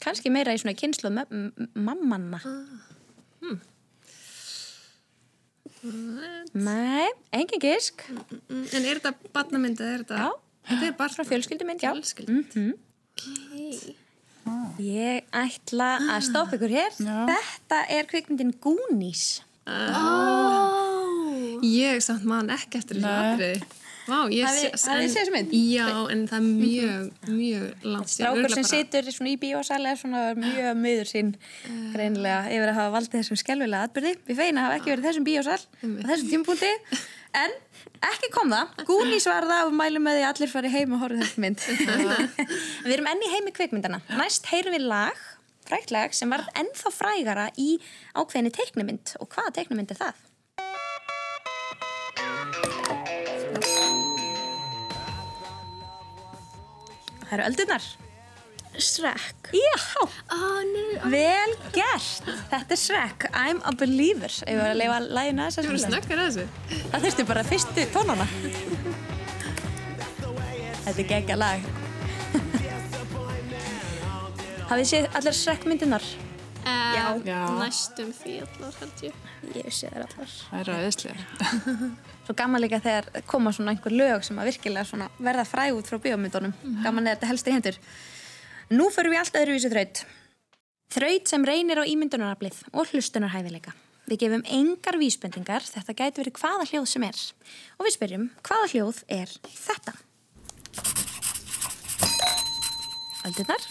Kanski 0.00 0.32
meira 0.32 0.54
í 0.56 0.60
svona 0.62 0.76
kynslu 0.78 1.12
mammanna. 1.12 2.40
Nei, 6.56 7.06
engin 7.36 7.62
gisk. 7.62 8.06
Mm, 8.48 8.64
En 8.72 8.88
er 8.88 8.98
þetta 8.98 9.12
barnamynd 9.36 9.78
eða 9.84 9.92
er 9.92 10.04
þetta? 10.06 10.24
Já. 10.24 10.30
Þetta 10.66 10.88
er 10.88 10.96
bara 10.98 11.14
Frá 11.14 11.24
fjölskyldumynd, 11.28 11.84
já. 11.84 11.92
Fjölskyldu. 14.46 14.82
Ég 14.86 15.24
ætla 15.34 15.88
að 16.16 16.20
stoppa 16.28 16.56
ykkur 16.58 16.72
hér. 16.76 16.94
Þetta 17.00 17.80
er 17.96 18.06
kvikmyndin 18.10 18.54
Goonies. 18.62 19.42
Ég 21.66 21.98
samt 22.04 22.24
man 22.28 22.50
ekki 22.54 22.78
eftir 22.80 23.00
þessu 23.00 23.08
Nei. 23.08 23.32
atriði. 23.34 23.66
Vá, 24.06 24.20
ég 24.30 24.46
sé- 24.46 24.70
þessa 24.70 25.32
mynd? 25.34 25.50
Já, 25.50 25.88
en 26.12 26.28
það 26.28 26.36
er 26.36 26.44
mjög, 26.46 27.06
mjög 27.26 27.72
langt. 27.82 28.08
Strákur 28.12 28.52
sem 28.54 28.62
situr 28.62 29.02
svona 29.10 29.32
í 29.32 29.38
bíósæli 29.42 29.90
er 29.90 29.96
svona 29.98 30.20
mjög 30.38 30.76
miður 30.78 31.08
sín 31.10 31.32
greinlega 31.92 32.46
yfir 32.54 32.68
að 32.70 32.74
hafa 32.78 32.94
valdið 33.00 33.18
þessum 33.18 33.40
skelvilega 33.42 33.88
atbyrði. 33.88 34.12
Við 34.28 34.36
feina 34.38 34.60
hafa 34.68 34.76
ekki 34.78 34.92
verið 34.94 35.02
í 35.02 35.08
þessum 35.08 35.26
bíósæl 35.26 35.58
á 35.58 36.06
þessum 36.06 36.30
tímpúti 36.30 36.70
en 37.36 37.54
ekki 38.10 38.30
kom 38.34 38.52
það. 38.52 38.84
Gúnís 38.88 39.26
var 39.28 39.46
það 39.48 39.70
og 39.70 39.74
mælum 39.76 40.06
með 40.06 40.18
því 40.18 40.24
að 40.24 40.30
allir 40.32 40.52
fari 40.52 40.72
heim 40.72 40.94
og 40.96 41.02
horfið 41.02 41.24
þessu 41.24 41.42
mynd. 41.44 41.64
við 42.86 42.94
erum 42.96 43.10
enn 43.12 43.24
í 43.24 43.32
heimi 43.34 43.54
kvikmyndana. 43.56 44.00
Næst 44.20 44.48
heyrum 44.52 44.76
við 44.76 44.86
lag, 44.92 45.26
frækt 45.68 45.92
lag 45.94 46.16
sem 46.16 46.32
varð 46.32 46.48
ennþá 46.58 46.94
frægara 46.94 47.50
í 47.60 47.76
ákveðinni 48.16 48.54
teiknumynd 48.56 49.16
og 49.20 49.30
hvaða 49.34 49.54
teiknumynd 49.60 49.92
er 49.94 50.02
það? 50.04 50.24
Það 57.26 57.38
eru 57.40 57.48
öldurnar. 57.50 57.86
Shrek. 58.82 59.48
Já, 59.56 59.76
Ó, 60.32 60.34
nei, 60.68 60.98
vel 61.12 61.52
gert. 61.74 62.22
Þetta 62.50 62.72
er 62.76 62.80
Shrek, 62.80 63.18
I'm 63.32 63.60
a 63.64 63.72
believer. 63.78 64.32
Ef 64.44 64.52
við 64.58 64.66
að 64.66 64.76
leifa 64.82 64.98
lægina 65.06 65.42
þess 65.48 65.56
Þú 65.56 65.60
að 65.62 65.66
spila. 65.66 65.78
snöggar 65.94 66.18
að 66.18 66.24
þessu. 66.26 66.44
Það 66.92 67.00
þurfti 67.06 67.22
bara 67.30 67.42
fyrstu 67.50 67.80
tónana. 67.94 68.26
Þetta 70.86 71.00
er 71.02 71.08
geggja 71.14 71.36
lag. 71.40 71.60
Hafið 74.70 74.86
séð 74.90 75.04
allar 75.18 75.34
Shrek 75.40 75.62
myndunar? 75.70 76.04
Já. 76.66 77.06
Já. 77.22 77.40
Næstum 77.60 78.08
því 78.16 78.32
allar, 78.42 78.72
held 78.80 78.98
ég. 79.06 79.14
Ég 79.54 79.70
sé 79.74 79.86
þær 79.92 80.02
allar. 80.08 80.30
Það 80.50 80.58
er 80.64 80.68
aðeinslega. 80.74 81.20
Svo 82.26 82.32
gaman 82.34 82.58
líka 82.64 82.80
þegar 82.82 83.04
koma 83.30 83.50
svona 83.54 83.70
einhver 83.76 83.94
lög 83.94 84.20
sem 84.26 84.38
að 84.42 84.48
virkilega 84.50 84.82
svona 84.88 85.06
verða 85.22 85.44
fræg 85.46 85.70
út 85.78 85.86
frá 85.86 85.96
bíómyndunum. 86.02 86.50
Gaman 86.82 87.06
er 87.06 87.14
þetta 87.14 87.28
helst 87.30 87.46
í 87.46 87.54
hendur. 87.54 87.76
Nú 88.66 88.88
förum 88.90 89.12
við 89.14 89.20
allt 89.20 89.36
öðruvísi 89.38 89.68
þraut. 89.70 89.98
Þraut 90.90 91.30
sem 91.30 91.44
reynir 91.46 91.78
á 91.78 91.86
ímyndunaraflið 91.86 92.56
og 92.74 92.88
hlustunarhæfileika. 92.90 93.70
Við 94.10 94.24
gefum 94.24 94.42
engar 94.50 94.98
vísbendingar, 94.98 95.62
þetta 95.62 95.94
gæti 95.94 96.20
verið 96.22 96.40
hvaða 96.40 96.66
hljóð 96.72 96.86
sem 96.90 97.04
er. 97.06 97.20
Og 97.78 97.86
við 97.86 97.94
spyrjum, 97.94 98.24
hvaða 98.46 98.70
hljóð 98.72 98.98
er 99.14 99.34
þetta? 99.50 99.94
Öldurnar? 103.30 103.68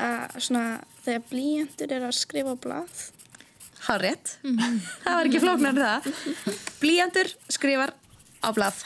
Að 0.00 0.38
svona 0.46 0.64
þegar 1.04 1.28
blíjantur 1.28 1.94
er 1.98 2.08
að 2.08 2.16
skrifa 2.22 2.56
á 2.56 2.62
blað. 2.64 3.04
Há 3.84 3.92
rétt. 4.00 4.34
Það 5.04 5.18
var 5.18 5.28
ekki 5.28 5.44
flóknar 5.44 5.76
en 5.76 5.84
það. 5.84 6.10
Blíjantur 6.80 7.34
skrifar 7.52 7.92
á 8.40 8.48
blað. 8.56 8.80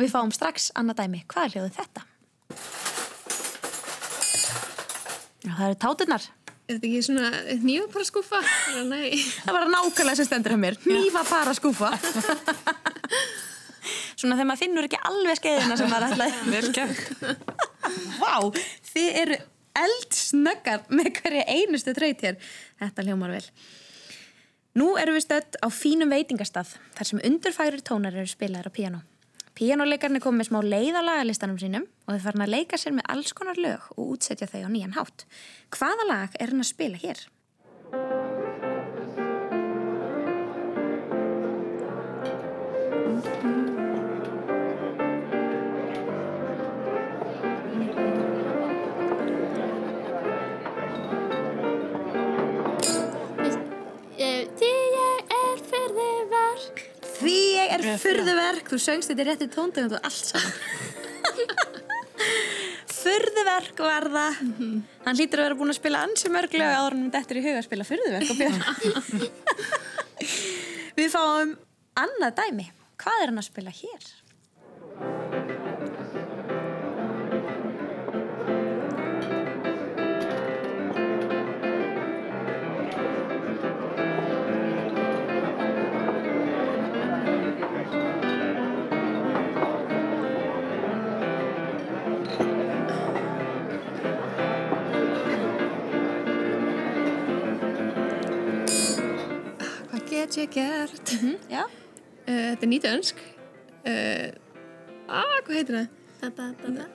Við 0.00 0.12
fáum 0.16 0.32
strax 0.32 0.72
annað 0.72 1.04
dæmi. 1.04 1.24
Hvað 1.28 1.50
er 1.50 1.56
hljóðið 1.58 1.80
þetta? 1.82 2.08
Það 5.52 5.66
eru 5.68 5.78
táturnar. 5.84 6.26
Er 6.64 6.78
þetta 6.78 6.88
ekki 6.88 7.00
svona 7.04 7.30
nýja 7.60 7.88
bara 7.92 8.06
skúfa? 8.08 8.38
Það 9.44 9.52
var 9.52 9.66
nákvæmlega 9.68 10.16
sem 10.16 10.28
stendur 10.30 10.54
hjá 10.54 10.60
mér. 10.62 10.78
Nýfa 10.88 11.24
para 11.28 11.52
skúfa. 11.56 11.90
Svona 14.16 14.38
þegar 14.38 14.48
maður 14.48 14.62
finnur 14.62 14.86
ekki 14.88 15.00
alveg 15.10 15.40
skeiðina 15.40 15.76
sem 15.76 15.90
maður 15.92 16.14
ætlaði. 16.14 16.84
Vá, 18.22 18.34
þið 18.88 19.18
eru 19.20 19.38
eldsnöggar 19.84 20.86
með 20.88 21.10
hverja 21.18 21.44
einustu 21.52 21.92
þraut 21.96 22.24
hér. 22.24 22.38
Þetta 22.80 23.04
hljómar 23.04 23.34
vel. 23.34 23.44
Nú 24.80 24.94
erum 24.98 25.18
við 25.18 25.26
stödd 25.26 25.58
á 25.60 25.68
fínum 25.68 26.14
veitingastað 26.14 26.72
þar 26.96 27.10
sem 27.10 27.20
undurfærir 27.28 27.84
tónar 27.84 28.16
eru 28.16 28.30
spilaðir 28.30 28.72
á 28.72 28.76
píanó. 28.76 29.04
Píanóleikarnir 29.54 30.18
kom 30.18 30.34
með 30.34 30.48
smá 30.48 30.56
leið 30.66 30.96
á 30.98 31.02
lagalistanum 31.06 31.58
sínum 31.62 31.84
og 32.08 32.16
þau 32.16 32.24
farin 32.24 32.42
að 32.42 32.54
leika 32.56 32.78
sér 32.80 32.96
með 32.96 33.06
alls 33.14 33.30
konar 33.38 33.60
lög 33.62 33.84
og 33.94 34.16
útsetja 34.16 34.48
þau 34.50 34.64
á 34.66 34.70
nýjan 34.72 34.96
hátt. 34.96 35.26
Hvaða 35.70 36.06
lag 36.08 36.34
er 36.42 36.50
hann 36.50 36.64
að 36.64 36.72
spila 36.72 36.98
hér? 36.98 37.20
Furðuverk, 58.02 58.68
þú 58.70 58.78
söngst 58.82 59.10
þetta 59.12 59.24
í 59.24 59.28
rétti 59.28 59.48
tóntegund 59.52 59.96
og 59.98 60.06
allt 60.08 60.30
saman. 60.32 60.52
furðuverk 63.04 63.82
var 63.84 64.06
það. 64.14 64.40
Hann 65.04 65.18
hlýtur 65.18 65.42
að 65.42 65.48
vera 65.48 65.58
búin 65.58 65.72
að 65.74 65.80
spila 65.80 66.02
ansi 66.06 66.32
mörg 66.32 66.56
lög 66.56 66.72
áður 66.72 66.96
en 66.96 67.02
hann 67.04 67.14
dettur 67.14 67.40
í 67.40 67.44
huga 67.44 67.60
að 67.60 67.68
spila 67.68 67.88
furðuverk 67.88 68.32
á 68.32 68.34
björn. 68.40 68.60
Við 70.98 71.08
fáum 71.12 71.56
annað 72.00 72.38
dæmi. 72.40 72.68
Hvað 73.04 73.22
er 73.22 73.32
hann 73.32 73.42
að 73.42 73.48
spila 73.50 73.74
hér? 73.74 74.12
Get 100.24 100.34
sé 100.34 100.46
gert. 100.48 101.10
Já. 101.52 101.64
Uh, 102.24 102.54
þetta 102.54 102.64
er 102.64 102.70
nýtönsk. 102.70 103.20
Uh, 103.84 104.28
ah, 105.12 105.34
hvað 105.44 105.58
heitir 105.58 105.76
það? 105.76 105.88
Ba, 106.20 106.30
ba, 106.38 106.46
ba, 106.62 106.70
ba. 106.78 106.86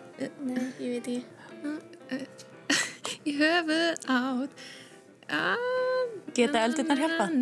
Nei, 0.48 0.70
ég 0.82 0.96
veit 0.96 1.10
ekki. 1.14 1.24
Í 3.30 3.36
höfuð 3.38 4.10
átt. 4.10 4.64
Ah, 5.30 5.58
Geta 6.34 6.64
öldurnar 6.66 7.04
hjálpað? 7.04 7.38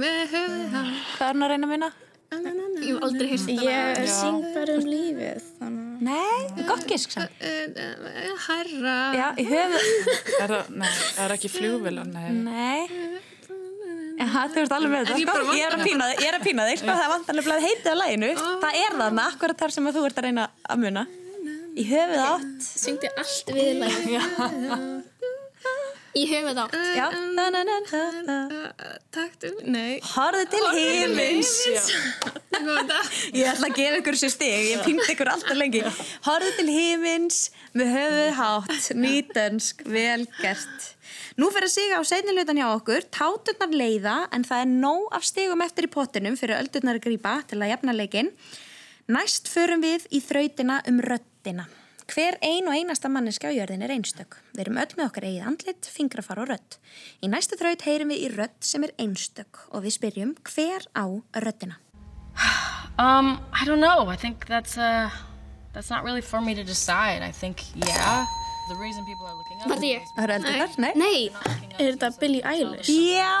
með 0.00 0.22
höfuð 0.32 0.74
átt. 0.80 1.04
Hvað 1.12 1.28
er 1.28 1.30
hann 1.30 1.46
að 1.46 1.54
reyna 1.54 1.68
að 1.68 1.76
vinna? 1.76 1.92
Ég 2.32 2.88
hef 2.88 3.02
aldrei 3.06 3.28
heyrst 3.30 3.50
það. 3.52 3.66
Ég 3.68 4.10
syng 4.10 4.46
bara 4.56 4.78
um 4.80 4.86
lífið, 4.88 5.50
þannig 5.60 5.90
Nei, 6.02 6.64
gott. 6.66 6.88
Uh, 6.90 7.28
Herra. 8.48 8.94
Já, 9.14 9.26
í 9.38 9.44
höfu. 9.46 9.82
Er 10.40 10.56
það, 10.56 10.72
nei, 10.80 10.88
það 10.90 11.26
er 11.28 11.34
ekki 11.36 11.52
flugvila, 11.52 12.08
nei. 12.08 13.30
Já, 14.18 14.26
þú 14.52 14.62
ert 14.62 14.74
alveg 14.76 14.92
með 14.92 15.12
þetta, 15.12 15.18
ég 15.56 15.64
er 15.66 15.76
að 15.76 15.84
pína 15.86 16.08
þig, 16.10 16.20
ég 16.22 16.28
er 16.28 16.36
að 16.38 16.44
pína 16.46 16.66
þig, 16.68 16.80
sko. 16.82 16.90
Það 16.92 17.04
er 17.06 17.12
vantanlega 17.12 17.56
að 17.56 17.66
heitið 17.68 17.92
á 17.92 17.96
læginu. 18.02 18.30
Það 18.62 18.78
er 18.82 18.98
þarna, 19.00 19.28
akkurat 19.32 19.62
þar 19.62 19.74
sem 19.76 19.88
að 19.88 19.98
þú 19.98 20.04
ert 20.08 20.20
að 20.20 20.28
reyna 20.28 20.44
að 20.68 20.84
muna. 20.84 21.06
Í 21.72 21.86
höfuð 21.88 22.22
átt. 22.26 22.68
Syngdi 22.68 23.12
allt 23.16 23.54
við. 23.56 23.86
Í 23.88 24.20
höfuð 24.20 25.11
á. 26.12 26.66
Já. 26.96 27.10
Na, 27.34 27.50
na, 27.50 27.64
na, 27.64 27.76
na, 27.90 28.22
na. 28.22 28.72
Taktu, 29.10 29.50
nei. 29.64 30.00
Horðu 30.12 30.44
til 30.52 30.64
himins. 30.76 31.52
Ég 33.32 33.48
ætla 33.48 33.68
að 33.70 33.76
gefa 33.76 34.00
ykkur 34.00 34.18
sér 34.20 34.32
stig, 34.34 34.70
ég 34.72 34.84
pýndi 34.84 35.08
ykkur 35.14 35.30
alltaf 35.32 35.56
lengi. 35.56 35.82
Horðu 36.26 36.52
til 36.58 36.68
himins 36.68 37.50
með 37.72 37.94
höfuð 37.96 38.32
hátt, 38.38 38.90
nýtönsk, 38.94 39.84
vel 39.88 40.26
gert. 40.40 40.90
Nú 41.40 41.48
fyrir 41.48 41.70
að 41.70 41.74
siga 41.74 42.00
á 42.00 42.02
seinnilutan 42.04 42.60
hjá 42.60 42.68
okkur, 42.74 43.06
táturnar 43.08 43.72
leiða 43.72 44.16
en 44.36 44.44
það 44.44 44.64
er 44.66 44.72
nóg 44.72 45.06
af 45.16 45.24
stigum 45.24 45.64
eftir 45.64 45.88
í 45.88 45.92
pottinum 45.92 46.36
fyrir 46.36 46.60
öldurnar 46.60 47.00
að 47.00 47.06
grípa 47.08 47.38
til 47.48 47.62
að 47.62 47.72
jafna 47.72 47.96
leikin. 47.96 48.34
Næst 49.12 49.48
förum 49.50 49.80
við 49.84 50.04
í 50.12 50.20
þrautina 50.22 50.82
um 50.88 51.00
röddina. 51.00 51.70
Hver 52.12 52.36
ein 52.44 52.66
og 52.68 52.74
einasta 52.76 53.08
manneski 53.08 53.48
á 53.48 53.56
jörðin 53.56 53.80
er 53.86 53.92
einstök. 53.94 54.34
Við 54.52 54.66
erum 54.66 54.80
öll 54.82 54.90
með 54.98 55.06
okkar 55.06 55.24
eigið 55.24 55.46
andlit, 55.48 55.86
fingrafar 55.88 56.42
og 56.42 56.50
rödd. 56.50 56.74
Í 57.24 57.30
næstu 57.32 57.56
þraut 57.56 57.86
heyrum 57.86 58.12
við 58.12 58.26
í 58.26 58.28
rödd 58.34 58.58
sem 58.68 58.84
er 58.84 58.92
einstök 59.00 59.62
og 59.72 59.86
við 59.86 59.94
spyrjum 59.96 60.34
hver 60.50 60.84
á 60.92 61.08
röddina. 61.40 61.80
Um, 62.98 63.40
I 63.50 63.64
don't 63.64 63.80
know. 63.80 64.06
I 64.12 64.16
think 64.16 64.44
that's 64.46 64.76
uh 64.76 65.08
that's 65.72 65.88
not 65.88 66.04
really 66.04 66.20
for 66.20 66.42
me 66.42 66.54
to 66.54 66.62
decide. 66.62 67.22
I 67.22 67.32
think 67.32 67.62
yeah, 67.74 68.26
the 68.68 68.76
reason 68.76 69.02
people 69.06 69.24
are 69.26 69.34
looking 69.34 69.56
up. 69.62 69.68
Var 69.70 69.80
þetta 69.80 69.88
ég? 69.88 70.12
Það 70.12 70.24
eru 70.24 70.36
öldurnar? 70.36 70.76
Nei. 70.76 70.92
Nei. 71.00 71.72
Er 71.78 71.96
þetta 71.96 72.10
Billie 72.20 72.44
Eilish? 72.44 72.92
Já, 72.92 73.32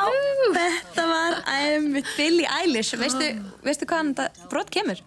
þetta 0.56 1.04
var 1.12 1.36
einmitt 1.52 2.08
Billie 2.16 2.48
Eilish. 2.48 2.96
Veistu, 2.96 3.28
veistu 3.60 3.90
hvaðan 3.92 4.14
þetta 4.16 4.48
brot 4.48 4.72
kemur? 4.72 5.04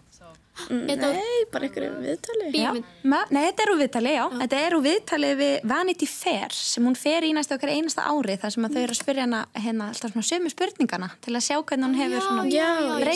Þetta 0.55 1.09
var 1.09 1.17
Nei, 1.17 1.39
bara 1.51 1.67
einhverju 1.67 1.89
viðtali. 1.99 2.49
Já. 2.55 2.69
nei, 3.03 3.41
þetta 3.43 3.63
er 3.65 3.71
úr 3.73 3.79
viðtali, 3.81 4.11
já. 4.15 4.23
Þetta 4.39 4.59
er 4.61 4.75
úr 4.77 4.83
viðtali 4.85 5.31
við 5.39 5.55
Vanity 5.67 6.07
Fair 6.07 6.55
sem 6.55 6.87
hún 6.87 6.95
fer 6.99 7.27
í 7.27 7.33
næstu 7.35 7.57
okkar 7.57 7.73
einasta 7.73 8.05
ári 8.07 8.37
þar 8.39 8.53
sem 8.55 8.67
að 8.67 8.77
þau 8.77 8.81
eru 8.85 8.95
að 8.95 9.01
spyrja 9.01 9.25
hana 9.25 9.41
hérna 9.65 9.89
alltaf 9.91 10.13
svona 10.13 10.29
sömu 10.29 10.51
spurningana 10.53 11.09
til 11.25 11.35
að 11.35 11.43
sjá 11.49 11.57
hvernig 11.59 11.89
hún 11.89 11.99
hefur 11.99 12.47
já, 12.53 12.69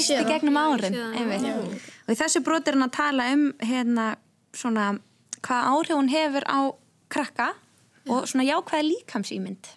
sé 0.04 0.20
í 0.20 0.28
gegnum 0.28 0.60
árin. 0.60 1.00
Og 1.00 2.12
í 2.12 2.20
þessu 2.20 2.44
brot 2.44 2.68
er 2.68 2.78
hann 2.78 2.90
að 2.90 2.98
tala 3.00 3.30
um 3.38 3.48
hérna 3.64 4.10
svona 4.52 4.90
hvað 5.40 5.72
áhrif 5.72 5.96
hún 5.96 6.12
hefur 6.12 6.50
á 6.50 6.60
krakka 7.10 7.54
og 8.10 8.28
svona 8.28 8.50
jákvæða 8.50 8.90
líkamsýmynd. 8.90 9.72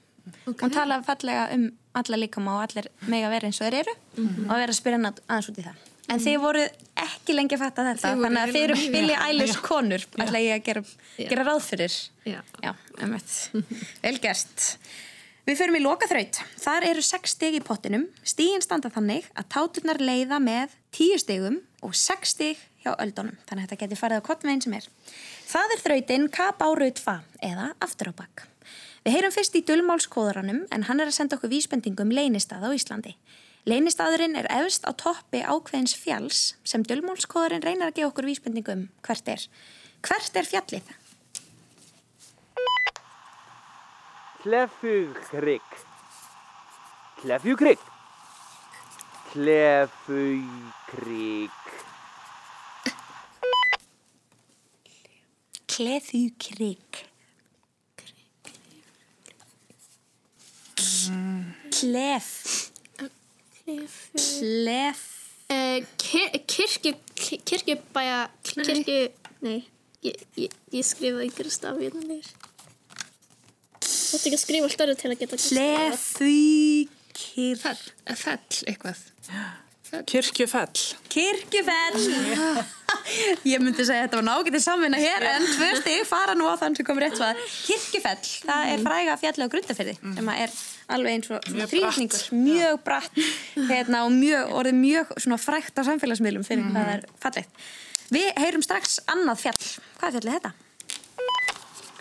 Okay. 0.50 0.66
Hún 0.66 0.74
tala 0.74 0.98
fallega 1.06 1.46
um 1.54 1.70
alla 1.94 2.18
líkama 2.18 2.58
og 2.58 2.66
allir 2.66 2.90
mega 3.06 3.30
verið 3.30 3.50
eins 3.50 3.62
og 3.62 3.68
þeir 3.68 3.80
eru 3.82 3.96
og 4.18 4.52
að 4.54 4.62
vera 4.64 4.72
að 4.72 4.78
spyrja 4.78 4.98
hana 4.98 5.14
aðeins 5.28 5.50
út 5.52 5.62
í 5.62 5.66
það. 5.70 5.88
En 6.12 6.20
þið 6.20 6.40
voru 6.42 6.64
ekki 7.02 7.36
lengi 7.36 7.56
að 7.56 7.62
fatta 7.64 7.86
þetta, 7.86 8.10
þannig 8.20 8.42
að 8.42 8.52
þið 8.52 8.64
eru 8.66 8.76
Billie 8.94 9.14
Já. 9.16 9.22
Eilish 9.28 9.62
konur, 9.64 10.04
ætla 10.20 10.42
ég 10.42 10.58
að 10.58 10.66
gera, 10.66 10.82
Já. 11.16 11.28
gera 11.30 11.46
ráð 11.48 11.62
fyrir. 11.70 11.96
Já. 12.28 12.40
Já, 12.62 12.74
einmitt. 13.00 13.38
Vel 14.04 14.18
gert. 14.22 14.66
Við 15.42 15.58
förum 15.58 15.74
í 15.74 15.82
loka 15.82 16.06
þraut. 16.06 16.38
Þar 16.62 16.84
eru 16.92 17.02
sex 17.02 17.32
stig 17.34 17.56
í 17.58 17.62
pottinum. 17.64 18.04
Stígin 18.22 18.62
standa 18.62 18.92
þannig 18.94 19.26
að 19.34 19.48
táturnar 19.56 19.98
leiða 19.98 20.38
með 20.38 20.76
tíu 20.94 21.16
stigum 21.18 21.58
og 21.82 21.96
sex 21.98 22.36
stig 22.36 22.60
hjá 22.84 22.92
öldunum. 22.94 23.34
Þannig 23.48 23.64
að 23.64 23.72
þetta 23.72 23.80
geti 23.80 23.98
farið 23.98 24.22
á 24.22 24.26
kottveginn 24.28 24.62
sem 24.62 24.76
er. 24.78 24.86
Það 25.50 25.74
er 25.74 25.82
þrautin 25.82 26.28
Kap 26.36 26.62
á 26.62 26.68
Rautfa 26.78 27.16
eða 27.42 27.72
Aftur 27.82 28.12
á 28.14 28.20
bakk. 28.22 28.46
Við 29.02 29.16
heyrum 29.16 29.34
fyrst 29.34 29.58
í 29.58 29.64
dullmálskóðuranum 29.66 30.62
en 30.70 30.86
hann 30.86 31.02
er 31.02 31.10
að 31.10 31.16
senda 31.16 31.34
okkur 31.34 31.50
vísbendingum 31.50 32.14
leynistað 32.14 32.68
á 32.68 32.70
Íslandi. 32.70 33.16
Leynistaðurinn 33.62 34.34
er 34.34 34.48
efst 34.50 34.82
á 34.82 34.90
toppi 34.98 35.38
ákveðins 35.38 35.94
fjalls 35.94 36.40
sem 36.66 36.82
dullmálskóðurinn 36.82 37.62
reynar 37.62 37.92
að 37.92 38.00
gefa 38.00 38.08
okkur 38.10 38.26
vísbendingum 38.26 38.88
hvert 39.06 39.28
er. 39.30 39.44
Hvert 40.02 40.34
er 40.34 40.46
fjallið? 40.50 40.82
Kleffukrygg. 44.42 45.62
Kleffukrygg. 47.22 47.78
Kleffukrygg. 49.30 50.70
Kleðukrygg. 55.72 57.06
Klef. 60.74 61.08
Klef. 61.70 62.61
Kir 66.00 66.38
kirkju, 66.48 66.92
kirkjubæja, 67.48 68.20
kirkju, 68.46 69.00
nei, 69.44 69.58
ég, 70.04 70.16
ég, 70.40 70.54
ég 70.72 70.86
skrifa 70.86 71.20
einhverju 71.24 71.52
stafi 71.52 71.88
hérna 71.88 72.04
nýr. 72.08 72.30
Þú 73.82 74.18
ætti 74.18 74.28
ekki 74.28 74.36
að 74.36 74.42
skrifa 74.44 74.68
stærri 74.72 74.94
til 75.00 75.10
að 75.12 75.20
geta 75.22 75.36
Klefukir. 75.40 76.88
Fell, 77.62 77.84
eh, 78.06 78.16
fell 78.16 78.62
eitthvað. 78.68 79.00
Kirkjufell. 79.92 80.96
Kirkjufell. 81.12 82.64
Ég 83.52 83.60
myndi 83.60 83.84
segja 83.84 84.02
að 84.02 84.06
þetta 84.06 84.18
var 84.18 84.24
nágætið 84.24 84.62
samvinna 84.64 84.98
hér 85.00 85.24
en 85.28 85.44
tvö 85.52 85.68
stig 85.80 86.06
fara 86.08 86.34
nú 86.36 86.46
á 86.48 86.56
þann 86.60 86.76
sem 86.78 86.86
kom 86.86 87.00
rétt 87.02 87.16
svar. 87.18 87.36
Kirkjufell, 87.66 88.24
það 88.48 88.62
er 88.72 88.78
fræga 88.86 89.16
fjalli 89.20 89.44
á 89.44 89.52
grundafyrði 89.52 89.94
sem 90.00 90.30
að 90.32 90.40
er 90.46 90.50
alveg 90.96 91.10
eins 91.16 91.28
og 91.32 91.38
Mjög 91.52 91.68
þrýðningur, 91.72 92.24
mjög 92.40 92.76
bratt 92.86 93.14
hérna, 93.68 93.98
og 94.06 94.12
mjög, 94.16 94.42
orðið 94.60 94.76
mjög 94.80 95.06
svona 95.24 95.38
frægt 95.40 95.76
á 95.76 95.82
samfélagsmiðlum 95.88 96.44
fyrir 96.48 96.64
hvað 96.68 96.84
það 96.88 96.94
er 96.96 97.02
fallegt. 97.24 97.52
Við 98.12 98.28
heyrum 98.40 98.64
strax 98.64 98.86
annað 99.12 99.42
fjall. 99.46 99.64
Hvað 100.00 100.10
fjall 100.16 100.28
er 100.28 100.34
þetta? 100.36 100.52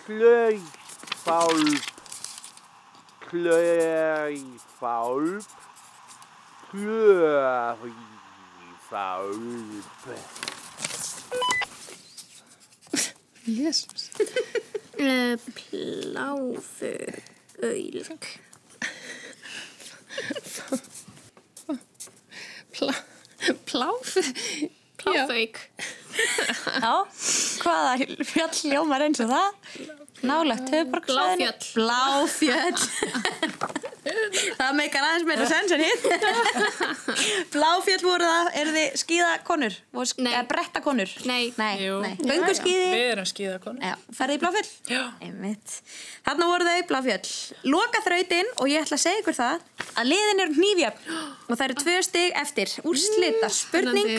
Klaufálp. 0.04 1.84
Klaufálp. 3.28 4.42
Klaufálp. 6.72 7.84
Jésús. 13.44 14.08
Uh, 14.96 15.36
pláfu, 15.52 16.92
auðlug. 17.60 18.24
Plá, 22.72 22.94
pláfu. 23.64 24.22
Pláfauk. 24.96 25.56
Já, 26.80 26.94
hvaða 27.64 27.92
fjall 28.24 28.56
ljómar 28.72 29.04
eins 29.04 29.20
og 29.24 29.28
það? 29.32 29.50
Nálagt 30.22 30.68
höfuborgsvæðinu. 30.72 31.52
Bláfjöll. 31.76 32.80
Bláfjöll. 32.80 32.80
Það 34.58 34.72
meikar 34.78 35.06
aðeins 35.06 35.26
meira 35.28 35.46
sens 35.50 35.74
en 35.74 35.82
hitt. 35.82 36.04
Bláfjöll 37.52 38.04
voru 38.04 38.28
það, 38.28 38.50
eru 38.62 38.74
þið 38.76 38.96
skíðakonur? 39.02 39.76
Nei. 39.92 40.32
Eða 40.32 40.44
brettakonur? 40.52 41.14
Nei. 41.28 41.42
Nei, 41.58 41.74
nei. 41.80 42.14
Gönguskíði? 42.22 42.88
Við 42.92 43.06
erum 43.12 43.28
skíðakonu. 43.28 43.82
Já, 43.82 43.94
ferði 44.18 44.38
í 44.38 44.42
Bláfjöll? 44.42 44.70
Já. 44.90 45.02
Einmitt. 45.24 45.76
Þarna 46.26 46.50
voru 46.52 46.68
þau 46.70 46.88
Bláfjöll. 46.92 47.34
Loka 47.72 48.02
þrautin 48.06 48.50
og 48.56 48.72
ég 48.72 48.86
ætla 48.86 48.98
að 48.98 49.04
segja 49.04 49.22
ykkur 49.22 49.38
það 49.38 49.68
að 49.92 50.10
liðin 50.12 50.42
eru 50.46 50.58
hnífjöfn 50.58 51.20
og 51.20 51.54
það 51.54 51.66
eru 51.68 51.78
tvö 51.82 51.96
stig 52.08 52.40
eftir. 52.42 52.74
Úrslita, 52.88 53.52
spurning. 53.52 54.10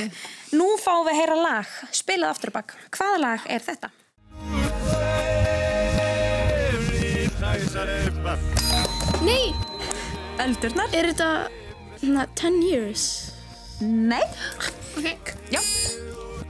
Nú 0.54 0.70
fáum 0.82 1.06
við 1.08 1.16
að 1.16 1.20
heyra 1.22 1.38
lag. 1.40 1.76
Spilað 1.96 2.36
aftur 2.36 2.54
og 2.54 2.60
bakk. 2.60 2.78
Hvaða 2.94 3.22
lag 3.24 3.50
er 3.50 3.64
þetta? 3.66 3.90
Nei, 9.24 9.54
Öldurnar? 10.42 10.90
Er 10.98 11.12
þetta 11.12 11.30
na, 12.10 12.26
10 12.36 12.62
years? 12.66 13.04
Nei. 13.84 14.24
ok. 14.98 15.34
Já. 15.54 15.62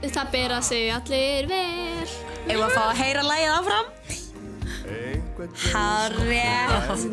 Það 0.04 0.30
bera 0.32 0.60
sig 0.64 0.90
allir 0.92 1.48
vel. 1.50 2.08
Ef 2.44 2.58
að 2.60 2.74
fá 2.76 2.82
að 2.86 2.98
heyra 3.00 3.24
lagið 3.24 3.52
áfram? 3.58 3.92
Hárrétt. 5.72 7.04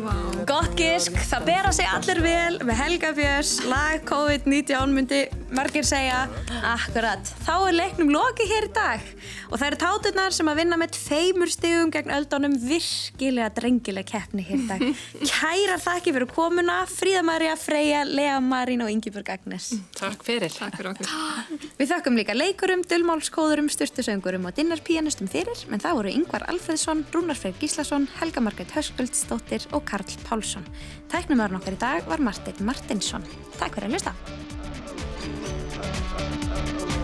Gott 0.48 0.74
gisk, 0.76 1.16
það 1.28 1.46
ber 1.48 1.68
að 1.68 1.76
segja 1.78 1.94
allir 1.96 2.20
vel 2.24 2.58
með 2.68 2.80
Helga 2.82 3.12
Björns, 3.16 3.54
lag 3.68 4.04
COVID-19 4.08 4.92
myndi 4.96 5.22
margir 5.54 5.84
segja. 5.86 6.24
Akkurat, 6.66 7.28
þá 7.44 7.54
er 7.68 7.76
leiknum 7.76 8.10
lokið 8.12 8.52
hér 8.52 8.66
í 8.66 8.70
dag 8.74 9.04
og 9.52 9.58
það 9.58 9.66
eru 9.66 9.78
táturnar 9.82 10.34
sem 10.34 10.48
að 10.48 10.60
vinna 10.62 10.78
með 10.80 10.94
tveimur 10.96 11.52
stigum 11.52 11.92
gegn 11.92 12.12
öldunum 12.16 12.54
virkilega 12.62 13.50
drengileg 13.56 14.08
keppni 14.08 14.44
hér 14.46 14.62
í 14.62 14.68
dag. 14.70 14.84
Kærar 15.32 15.82
þakki 15.82 16.14
fyrir 16.16 16.30
komuna, 16.32 16.78
Fríða 16.90 17.24
Marja, 17.26 17.56
Freyja, 17.60 18.02
Lea 18.08 18.38
Marín 18.44 18.84
og 18.84 18.92
Ingeborg 18.92 19.28
Agnes. 19.34 19.72
Takk 19.98 20.24
fyrir. 20.26 20.52
Takk 20.52 20.78
fyrir 20.78 20.92
okkur. 20.94 21.12
Við 21.80 21.92
þakkum 21.92 22.18
líka 22.20 22.36
leikurum, 22.36 22.84
dulmálskóðurum, 22.88 23.68
styrtusöngurum 23.72 24.48
og 24.48 24.56
dinnerpíanistum 24.56 25.30
fyrir, 25.32 25.66
menn 25.72 25.82
það 25.82 26.00
voru 26.00 26.14
Yngvar 26.16 26.46
Alfreðsson, 26.52 27.04
Rúnar 27.12 27.40
Freyr 27.40 27.58
Gíslason, 27.60 28.08
Helga 28.20 28.44
Margreit 28.44 28.72
Höskuldsdóttir 28.76 29.68
og 29.76 29.84
Karl 29.88 30.16
Pálsson. 30.26 30.66
Tæknumörn 31.12 31.60
okkar 31.60 31.76
í 31.76 31.82
dag 31.82 32.08
var 32.08 32.24
Martin 32.24 32.64
Martinsson. 32.64 33.26
Takk 33.58 33.76
fyrir 33.76 33.90
að 33.90 33.98
hlusta. 33.98 34.16
Okay. 35.84 37.01